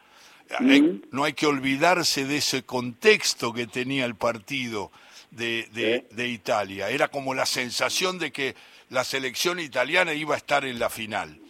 no 1.10 1.24
hay 1.24 1.32
que 1.32 1.46
olvidarse 1.46 2.26
de 2.26 2.36
ese 2.36 2.62
contexto 2.62 3.52
que 3.52 3.66
tenía 3.66 4.04
el 4.04 4.14
partido 4.14 4.90
de, 5.30 6.04
de, 6.10 6.28
Italia. 6.28 6.90
Era 6.90 7.08
como 7.08 7.34
la 7.34 7.46
sensación 7.46 8.18
de 8.18 8.30
que 8.30 8.54
la 8.90 9.04
selección 9.04 9.58
italiana 9.58 10.14
iba 10.14 10.34
a 10.34 10.38
estar 10.38 10.64
en 10.64 10.78
la 10.78 10.90
final. 10.90 11.40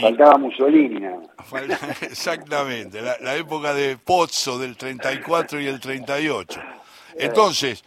Faltaba 0.00 0.38
Mussolini. 0.38 1.00
Exactamente, 2.02 3.00
la, 3.02 3.36
época 3.36 3.74
de 3.74 3.96
Pozzo 3.96 4.58
del 4.58 4.76
34 4.76 5.60
y 5.60 5.66
el 5.66 5.80
38. 5.80 6.60
Entonces, 7.16 7.84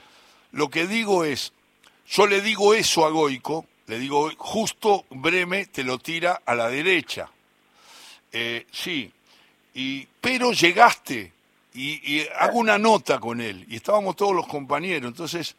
lo 0.51 0.69
que 0.69 0.87
digo 0.87 1.23
es, 1.23 1.53
yo 2.07 2.27
le 2.27 2.41
digo 2.41 2.73
eso 2.73 3.05
a 3.05 3.09
Goico, 3.09 3.65
le 3.87 3.99
digo, 3.99 4.31
justo 4.37 5.05
Breme 5.09 5.65
te 5.65 5.83
lo 5.83 5.97
tira 5.97 6.41
a 6.45 6.55
la 6.55 6.69
derecha. 6.69 7.29
Eh, 8.31 8.65
sí, 8.71 9.11
y, 9.73 10.07
pero 10.19 10.51
llegaste, 10.51 11.31
y, 11.73 12.25
hago 12.37 12.59
una 12.59 12.77
nota 12.77 13.19
con 13.19 13.41
él, 13.41 13.65
y 13.69 13.77
estábamos 13.77 14.15
todos 14.15 14.35
los 14.35 14.47
compañeros, 14.47 15.07
entonces 15.07 15.55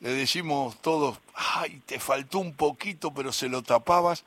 le 0.00 0.10
decimos 0.10 0.80
todos, 0.80 1.18
ay, 1.34 1.80
te 1.86 1.98
faltó 1.98 2.38
un 2.38 2.54
poquito, 2.54 3.12
pero 3.12 3.32
se 3.32 3.48
lo 3.48 3.62
tapabas, 3.62 4.24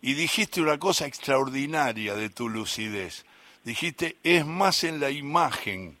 y 0.00 0.14
dijiste 0.14 0.60
una 0.60 0.78
cosa 0.78 1.06
extraordinaria 1.06 2.14
de 2.14 2.28
tu 2.28 2.48
lucidez. 2.48 3.24
Dijiste, 3.64 4.16
es 4.24 4.44
más 4.44 4.82
en 4.82 4.98
la 4.98 5.10
imagen. 5.10 5.96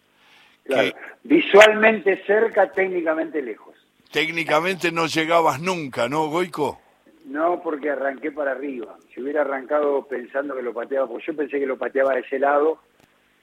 que... 0.66 0.92
Visualmente 1.22 2.24
cerca, 2.26 2.72
técnicamente 2.72 3.40
lejos. 3.40 3.76
Técnicamente 4.10 4.90
no 4.90 5.06
llegabas 5.06 5.60
nunca, 5.60 6.08
¿no, 6.08 6.26
Goico? 6.26 6.81
No, 7.24 7.62
porque 7.62 7.90
arranqué 7.90 8.32
para 8.32 8.52
arriba. 8.52 8.96
Si 9.12 9.22
hubiera 9.22 9.42
arrancado 9.42 10.06
pensando 10.06 10.56
que 10.56 10.62
lo 10.62 10.74
pateaba, 10.74 11.06
porque 11.06 11.26
yo 11.26 11.36
pensé 11.36 11.58
que 11.58 11.66
lo 11.66 11.78
pateaba 11.78 12.14
de 12.14 12.20
ese 12.20 12.38
lado, 12.38 12.78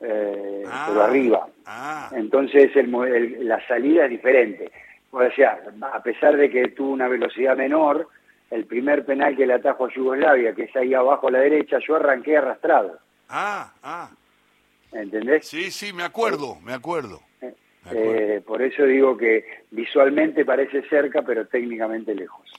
eh, 0.02 0.64
ah, 0.68 0.86
pero 0.90 1.04
arriba. 1.04 1.48
Ah. 1.66 2.10
Entonces 2.14 2.76
el, 2.76 3.48
la 3.48 3.66
salida 3.68 4.06
es 4.06 4.12
diferente. 4.12 4.72
O 5.12 5.22
sea, 5.32 5.60
a 5.94 6.04
pesar 6.04 6.38
de 6.38 6.50
que 6.50 6.70
tuvo 6.70 6.92
una 6.92 7.08
velocidad 7.08 7.58
menor, 7.58 8.08
el 8.52 8.66
primer 8.66 9.06
penal 9.06 9.36
que 9.36 9.46
le 9.46 9.54
atajo 9.54 9.86
a 9.86 9.94
Yugoslavia, 9.94 10.54
que 10.54 10.64
es 10.64 10.76
ahí 10.76 10.94
abajo 10.94 11.28
a 11.28 11.32
la 11.32 11.40
derecha, 11.40 11.80
yo 11.86 11.96
arranqué 11.96 12.38
arrastrado. 12.38 13.00
Ah, 13.30 13.74
ah. 13.84 14.10
¿Entendés? 14.92 15.48
Sí, 15.48 15.72
sí, 15.72 15.94
me 15.94 16.04
acuerdo, 16.04 16.58
me 16.62 16.74
acuerdo. 16.74 17.22
Eh, 17.42 17.54
eh, 17.92 18.42
por 18.46 18.62
eso 18.62 18.84
digo 18.84 19.16
que 19.18 19.46
visualmente 19.72 20.46
parece 20.46 20.82
cerca, 20.90 21.22
pero 21.22 21.48
técnicamente 21.48 22.14
lejos. 22.16 22.52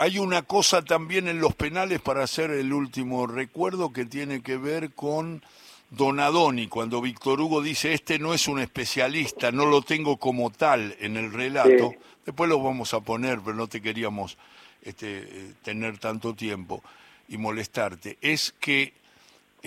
Hay 0.00 0.20
una 0.20 0.42
cosa 0.42 0.82
también 0.82 1.26
en 1.26 1.40
los 1.40 1.56
penales 1.56 2.00
para 2.00 2.22
hacer 2.22 2.52
el 2.52 2.72
último 2.72 3.26
recuerdo 3.26 3.92
que 3.92 4.04
tiene 4.04 4.42
que 4.42 4.56
ver 4.56 4.92
con 4.92 5.42
Donadoni, 5.90 6.68
cuando 6.68 7.00
Víctor 7.00 7.40
Hugo 7.40 7.62
dice, 7.62 7.94
este 7.94 8.20
no 8.20 8.32
es 8.32 8.46
un 8.46 8.60
especialista, 8.60 9.50
no 9.50 9.66
lo 9.66 9.82
tengo 9.82 10.16
como 10.16 10.50
tal 10.50 10.94
en 11.00 11.16
el 11.16 11.32
relato, 11.32 11.94
después 12.24 12.48
lo 12.48 12.62
vamos 12.62 12.94
a 12.94 13.00
poner, 13.00 13.40
pero 13.40 13.56
no 13.56 13.66
te 13.66 13.82
queríamos 13.82 14.38
este, 14.82 15.18
eh, 15.18 15.54
tener 15.62 15.98
tanto 15.98 16.32
tiempo 16.32 16.80
y 17.28 17.36
molestarte, 17.36 18.18
es 18.20 18.54
que 18.60 18.92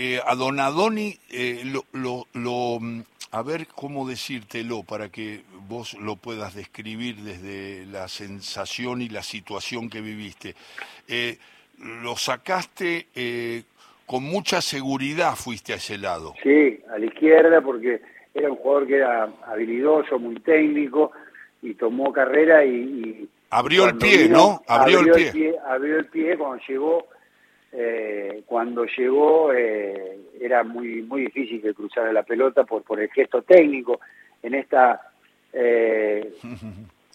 eh, 0.04 0.20
a 0.26 0.36
Donadoni 0.36 1.16
eh, 1.30 1.62
lo, 1.66 1.86
lo, 1.94 2.26
lo, 2.34 2.80
mm, 2.80 3.02
a 3.32 3.42
ver 3.44 3.68
cómo 3.68 4.08
decírtelo 4.08 4.84
para 4.84 5.10
que 5.10 5.42
vos 5.68 5.94
lo 5.96 6.16
puedas 6.16 6.56
describir 6.56 7.18
desde 7.18 7.86
la 7.86 8.08
sensación 8.08 9.02
y 9.02 9.10
la 9.10 9.24
situación 9.24 9.90
que 9.90 10.02
viviste. 10.02 10.56
lo 11.78 12.16
sacaste 12.16 13.08
con 14.06 14.24
mucha 14.24 14.62
seguridad 14.62 15.36
fuiste 15.36 15.74
a 15.74 15.78
ese 15.78 15.98
lado. 15.98 16.34
Sí, 16.44 16.80
a 16.94 16.98
la 16.98 17.06
izquierda 17.06 17.62
porque 17.62 18.02
era 18.34 18.50
un 18.50 18.58
jugador 18.58 18.88
que 18.88 18.96
era 18.96 19.30
habilidoso, 19.46 20.20
muy 20.20 20.36
técnico 20.40 21.12
y 21.62 21.76
tomó 21.76 22.12
carrera 22.12 22.66
y... 22.66 23.28
abrió 23.50 23.86
el 23.86 23.98
pie, 23.98 24.30
¿no? 24.30 24.62
Abrió, 24.68 25.02
el, 25.02 25.12
pie. 25.12 25.56
Abrió 25.66 26.00
el 26.00 26.06
pie 26.06 26.38
cuando 26.38 26.64
llegó, 26.68 27.08
eh, 27.72 28.44
cuando 28.46 28.86
llegó 28.86 29.54
eh, 29.54 30.20
era 30.40 30.64
muy 30.64 31.02
muy 31.04 31.22
difícil 31.22 31.62
que 31.62 31.74
cruzara 31.74 32.12
la 32.12 32.24
pelota 32.24 32.64
por, 32.64 32.84
por 32.84 33.00
el 33.00 33.10
gesto 33.10 33.42
técnico 33.42 34.00
en 34.42 34.56
esta... 34.56 35.12
Eh, 35.54 36.34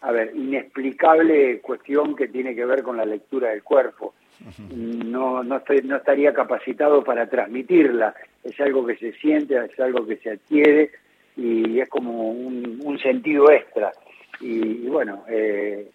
a 0.02 0.12
ver, 0.12 0.36
inexplicable 0.36 1.60
cuestión 1.60 2.14
que 2.14 2.28
tiene 2.28 2.54
que 2.54 2.66
ver 2.66 2.82
con 2.82 2.98
la 2.98 3.04
lectura 3.06 3.48
del 3.48 3.62
cuerpo 3.62 4.14
no, 4.70 5.42
no, 5.42 5.56
estoy, 5.56 5.80
no 5.82 5.96
estaría 5.96 6.32
capacitado 6.32 7.02
para 7.02 7.28
transmitirla. 7.28 8.14
Es 8.44 8.58
algo 8.60 8.86
que 8.86 8.96
se 8.96 9.12
siente, 9.12 9.56
es 9.56 9.80
algo 9.80 10.06
que 10.06 10.16
se 10.16 10.30
adquiere 10.30 10.90
y 11.36 11.80
es 11.80 11.88
como 11.88 12.30
un, 12.30 12.98
sentido 13.02 13.50
extra. 13.50 13.92
Y, 14.40 14.86
bueno, 14.88 15.24
eh, 15.28 15.90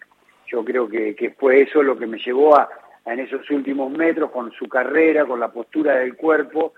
yo 0.46 0.64
creo 0.64 0.88
que, 0.88 1.14
que, 1.14 1.30
fue 1.30 1.62
eso 1.62 1.82
lo 1.82 1.98
que 1.98 2.06
me 2.06 2.18
llevó 2.18 2.56
a, 2.56 2.68
en 3.04 3.20
esos 3.20 3.48
últimos 3.50 3.90
metros, 3.90 4.30
con 4.30 4.52
su 4.52 4.68
carrera, 4.68 5.24
con 5.24 5.40
la 5.40 5.52
postura 5.52 5.96
del 5.96 6.16
cuerpo, 6.16 6.74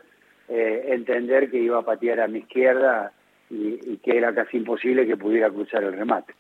eh, 0.48 0.86
entender 0.88 1.50
que 1.50 1.58
iba 1.58 1.78
a 1.78 1.82
patear 1.82 2.20
a 2.20 2.28
mi 2.28 2.40
izquierda 2.40 3.12
y, 3.50 3.78
y 3.92 3.96
que 3.98 4.16
era 4.16 4.34
casi 4.34 4.56
imposible 4.56 5.06
que 5.06 5.16
pudiera 5.16 5.50
cruzar 5.50 5.84
el 5.84 5.92
remate. 5.92 6.34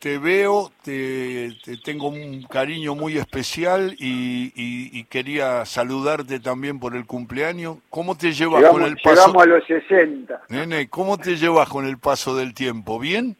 te 0.00 0.16
veo, 0.18 0.72
te, 0.82 1.50
tengo 1.84 2.08
un 2.08 2.42
cariño 2.44 2.94
muy 2.94 3.18
especial 3.18 3.94
y, 3.98 5.04
quería 5.04 5.64
saludarte 5.64 6.40
también 6.40 6.78
por 6.78 6.96
el 6.96 7.04
cumpleaños. 7.04 7.78
¿Cómo 7.90 8.16
te 8.16 8.32
llevas 8.32 8.64
con 8.70 8.82
el 8.82 8.96
paso? 8.96 9.26
Llegamos 9.26 9.42
a 9.42 9.46
los 9.46 9.66
60. 9.66 10.42
Nene, 10.48 10.88
¿cómo 10.88 11.18
te 11.18 11.36
llevas 11.36 11.68
con 11.68 11.84
el 11.84 11.98
paso 11.98 12.36
del 12.36 12.54
tiempo? 12.54 12.98
¿Bien? 12.98 13.36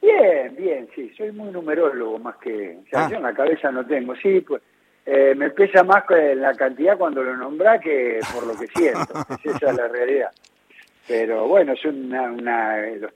Bien, 0.00 0.54
bien, 0.56 0.88
sí. 0.94 1.12
Soy 1.16 1.32
muy 1.32 1.50
numerólogo 1.50 2.18
más 2.18 2.36
que... 2.36 2.78
Ah. 2.92 3.08
Yo 3.10 3.16
en 3.16 3.22
la 3.22 3.34
cabeza 3.34 3.70
no 3.70 3.86
tengo. 3.86 4.14
Sí, 4.16 4.40
pues 4.40 4.62
eh, 5.06 5.34
me 5.34 5.50
pesa 5.50 5.82
más 5.84 6.04
la 6.36 6.54
cantidad 6.54 6.98
cuando 6.98 7.22
lo 7.22 7.36
nombra 7.36 7.80
que 7.80 8.20
por 8.34 8.46
lo 8.46 8.54
que 8.58 8.66
siento. 8.68 9.14
esa 9.44 9.70
es 9.70 9.76
la 9.76 9.88
realidad. 9.88 10.30
Pero 11.08 11.48
bueno, 11.48 11.72
es 11.72 11.82
una, 11.86 12.36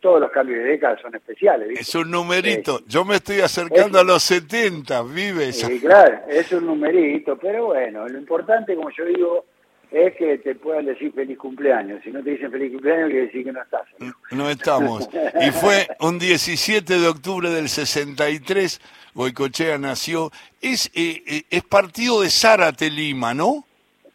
todos 0.01 0.18
los 0.18 0.30
cambios 0.30 0.61
de 0.61 0.70
década 0.70 0.97
son 1.03 1.14
especiales. 1.14 1.78
Es 1.78 1.95
un 1.95 2.11
numerito. 2.11 2.80
Yo 2.87 3.05
me 3.05 3.16
estoy 3.16 3.41
acercando 3.41 3.99
a 3.99 4.05
los 4.05 4.22
70, 4.22 5.03
vives. 5.03 5.61
Sí, 5.61 5.78
claro, 5.78 6.20
es 6.26 6.51
un 6.53 6.64
numerito. 6.64 7.37
Pero 7.37 7.66
bueno, 7.66 8.09
lo 8.09 8.18
importante, 8.18 8.74
como 8.74 8.89
yo 8.91 9.05
digo, 9.05 9.45
es 9.93 10.14
que 10.16 10.38
te 10.38 10.55
puedan 10.55 10.86
decir 10.86 11.12
feliz 11.12 11.38
cumpleaños. 11.38 12.03
Si 12.03 12.11
no 12.11 12.22
te 12.22 12.30
dicen 12.30 12.51
feliz 12.51 12.72
cumpleaños, 12.72 13.11
quiere 13.11 13.26
decir 13.26 13.45
que 13.45 13.53
no 13.53 13.62
estás. 13.62 13.82
No, 14.30 14.49
estamos. 14.49 15.09
Y 15.40 15.51
fue 15.51 15.86
un 16.01 16.18
17 16.18 16.99
de 16.99 17.09
octubre 17.09 17.51
del 17.51 17.68
63, 17.68 18.80
Goicochea 19.14 19.78
nació. 19.78 20.30
Es, 20.61 20.90
eh, 20.95 21.22
eh, 21.26 21.43
es 21.51 21.62
partido 21.64 22.22
de 22.22 22.30
Zárate 22.30 22.90
Lima, 22.90 23.34
¿no? 23.34 23.64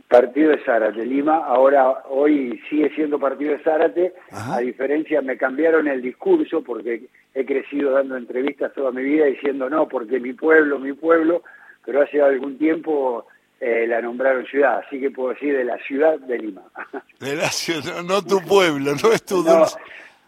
Partido 0.07 0.51
de 0.51 0.63
Zárate, 0.63 1.05
Lima, 1.05 1.35
ahora 1.45 2.03
hoy 2.09 2.61
sigue 2.69 2.89
siendo 2.95 3.19
partido 3.19 3.51
de 3.51 3.59
Zárate, 3.59 4.13
a 4.31 4.59
diferencia 4.59 5.21
me 5.21 5.35
cambiaron 5.35 5.89
el 5.89 6.01
discurso 6.01 6.63
porque 6.63 7.09
he 7.35 7.45
crecido 7.45 7.91
dando 7.91 8.15
entrevistas 8.15 8.73
toda 8.73 8.93
mi 8.93 9.03
vida 9.03 9.25
diciendo 9.25 9.69
no, 9.69 9.89
porque 9.89 10.21
mi 10.21 10.31
pueblo, 10.31 10.79
mi 10.79 10.93
pueblo, 10.93 11.43
pero 11.85 12.01
hace 12.01 12.21
algún 12.21 12.57
tiempo 12.57 13.27
eh, 13.59 13.85
la 13.87 14.01
nombraron 14.01 14.45
ciudad, 14.45 14.83
así 14.85 14.99
que 14.99 15.09
puedo 15.09 15.29
decir 15.29 15.55
de 15.55 15.63
la 15.63 15.77
ciudad 15.79 16.19
de 16.19 16.37
Lima. 16.37 16.63
De 17.19 17.35
la 17.35 17.49
ciudad, 17.49 18.03
no 18.03 18.23
tu 18.23 18.39
pueblo, 18.41 18.93
no 19.01 19.11
es 19.11 19.23
tu 19.23 19.43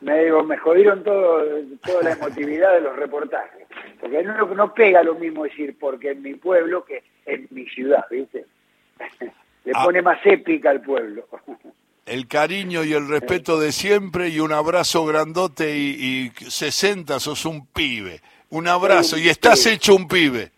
me 0.01 0.23
digo, 0.23 0.43
me 0.43 0.57
jodieron 0.57 1.03
todo, 1.03 1.43
toda 1.85 2.03
la 2.03 2.11
emotividad 2.13 2.73
de 2.73 2.81
los 2.81 2.95
reportajes, 2.95 3.67
porque 3.99 4.23
no, 4.23 4.45
no 4.55 4.73
pega 4.73 5.03
lo 5.03 5.15
mismo 5.15 5.43
decir 5.43 5.75
porque 5.77 6.11
en 6.11 6.21
mi 6.21 6.35
pueblo 6.35 6.85
que 6.85 7.03
en 7.25 7.47
mi 7.51 7.65
ciudad, 7.65 8.05
¿viste? 8.09 8.45
le 9.65 9.71
ah. 9.75 9.83
pone 9.83 10.01
más 10.01 10.19
épica 10.25 10.69
al 10.69 10.81
pueblo. 10.81 11.27
El 12.05 12.27
cariño 12.27 12.83
y 12.83 12.93
el 12.93 13.07
respeto 13.07 13.59
de 13.59 13.71
siempre 13.71 14.29
y 14.29 14.39
un 14.39 14.51
abrazo 14.51 15.05
grandote 15.05 15.77
y, 15.77 16.31
y 16.39 16.49
60 16.49 17.19
sos 17.19 17.45
un 17.45 17.67
pibe. 17.67 18.19
Un 18.49 18.67
abrazo 18.67 19.15
y 19.15 19.29
estás 19.29 19.63
hecho 19.67 19.95
un 19.95 20.07
pibe. 20.07 20.51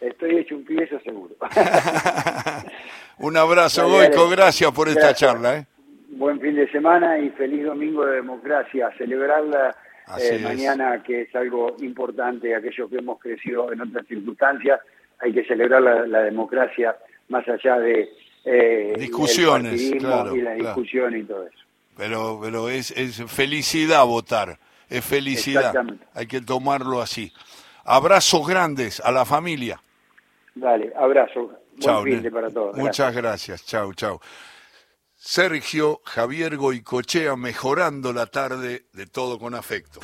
Estoy 0.00 0.38
hecho 0.38 0.56
un 0.56 0.64
pibe, 0.64 0.82
eso. 0.82 0.98
un 3.18 3.36
abrazo, 3.36 3.88
Goico, 3.88 4.28
gracias 4.28 4.70
por 4.72 4.88
esta 4.88 5.14
charla. 5.14 5.58
¿eh? 5.58 5.66
Buen 6.10 6.40
fin 6.40 6.54
de 6.54 6.70
semana 6.70 7.18
y 7.18 7.30
feliz 7.30 7.64
domingo 7.64 8.04
de 8.06 8.16
democracia. 8.16 8.90
Celebrarla 8.96 9.76
eh, 10.20 10.40
mañana, 10.42 11.02
que 11.02 11.22
es 11.22 11.34
algo 11.34 11.76
importante, 11.80 12.54
aquellos 12.54 12.88
que 12.90 12.96
hemos 12.96 13.18
crecido 13.20 13.72
en 13.72 13.80
otras 13.80 14.06
circunstancias, 14.06 14.80
hay 15.20 15.32
que 15.32 15.44
celebrar 15.44 15.82
la 15.82 16.20
democracia 16.20 16.96
más 17.28 17.46
allá 17.48 17.78
de 17.78 18.08
eh, 18.44 18.94
discusiones, 18.98 19.92
claro, 19.98 20.34
y 20.34 20.40
la 20.40 20.54
discusión 20.54 21.16
y 21.16 21.22
todo 21.24 21.46
eso. 21.46 21.58
Pero, 21.96 22.38
pero 22.42 22.68
es, 22.68 22.92
es 22.92 23.22
felicidad 23.30 24.04
votar, 24.06 24.58
es 24.88 25.04
felicidad. 25.04 25.74
Hay 26.14 26.26
que 26.26 26.40
tomarlo 26.40 27.02
así. 27.02 27.32
Abrazos 27.84 28.46
grandes 28.46 29.00
a 29.00 29.10
la 29.10 29.24
familia. 29.24 29.82
Dale, 30.60 30.92
abrazo. 30.96 31.52
Chau, 31.78 32.04
para 32.32 32.50
todos. 32.50 32.76
Muchas 32.76 33.14
gracias. 33.14 33.64
Chau, 33.64 33.92
chau. 33.94 34.20
Sergio 35.14 36.00
Javier 36.04 36.56
Goicochea 36.56 37.36
mejorando 37.36 38.12
la 38.12 38.26
tarde 38.26 38.86
de 38.92 39.06
todo 39.06 39.38
con 39.38 39.54
afecto. 39.54 40.00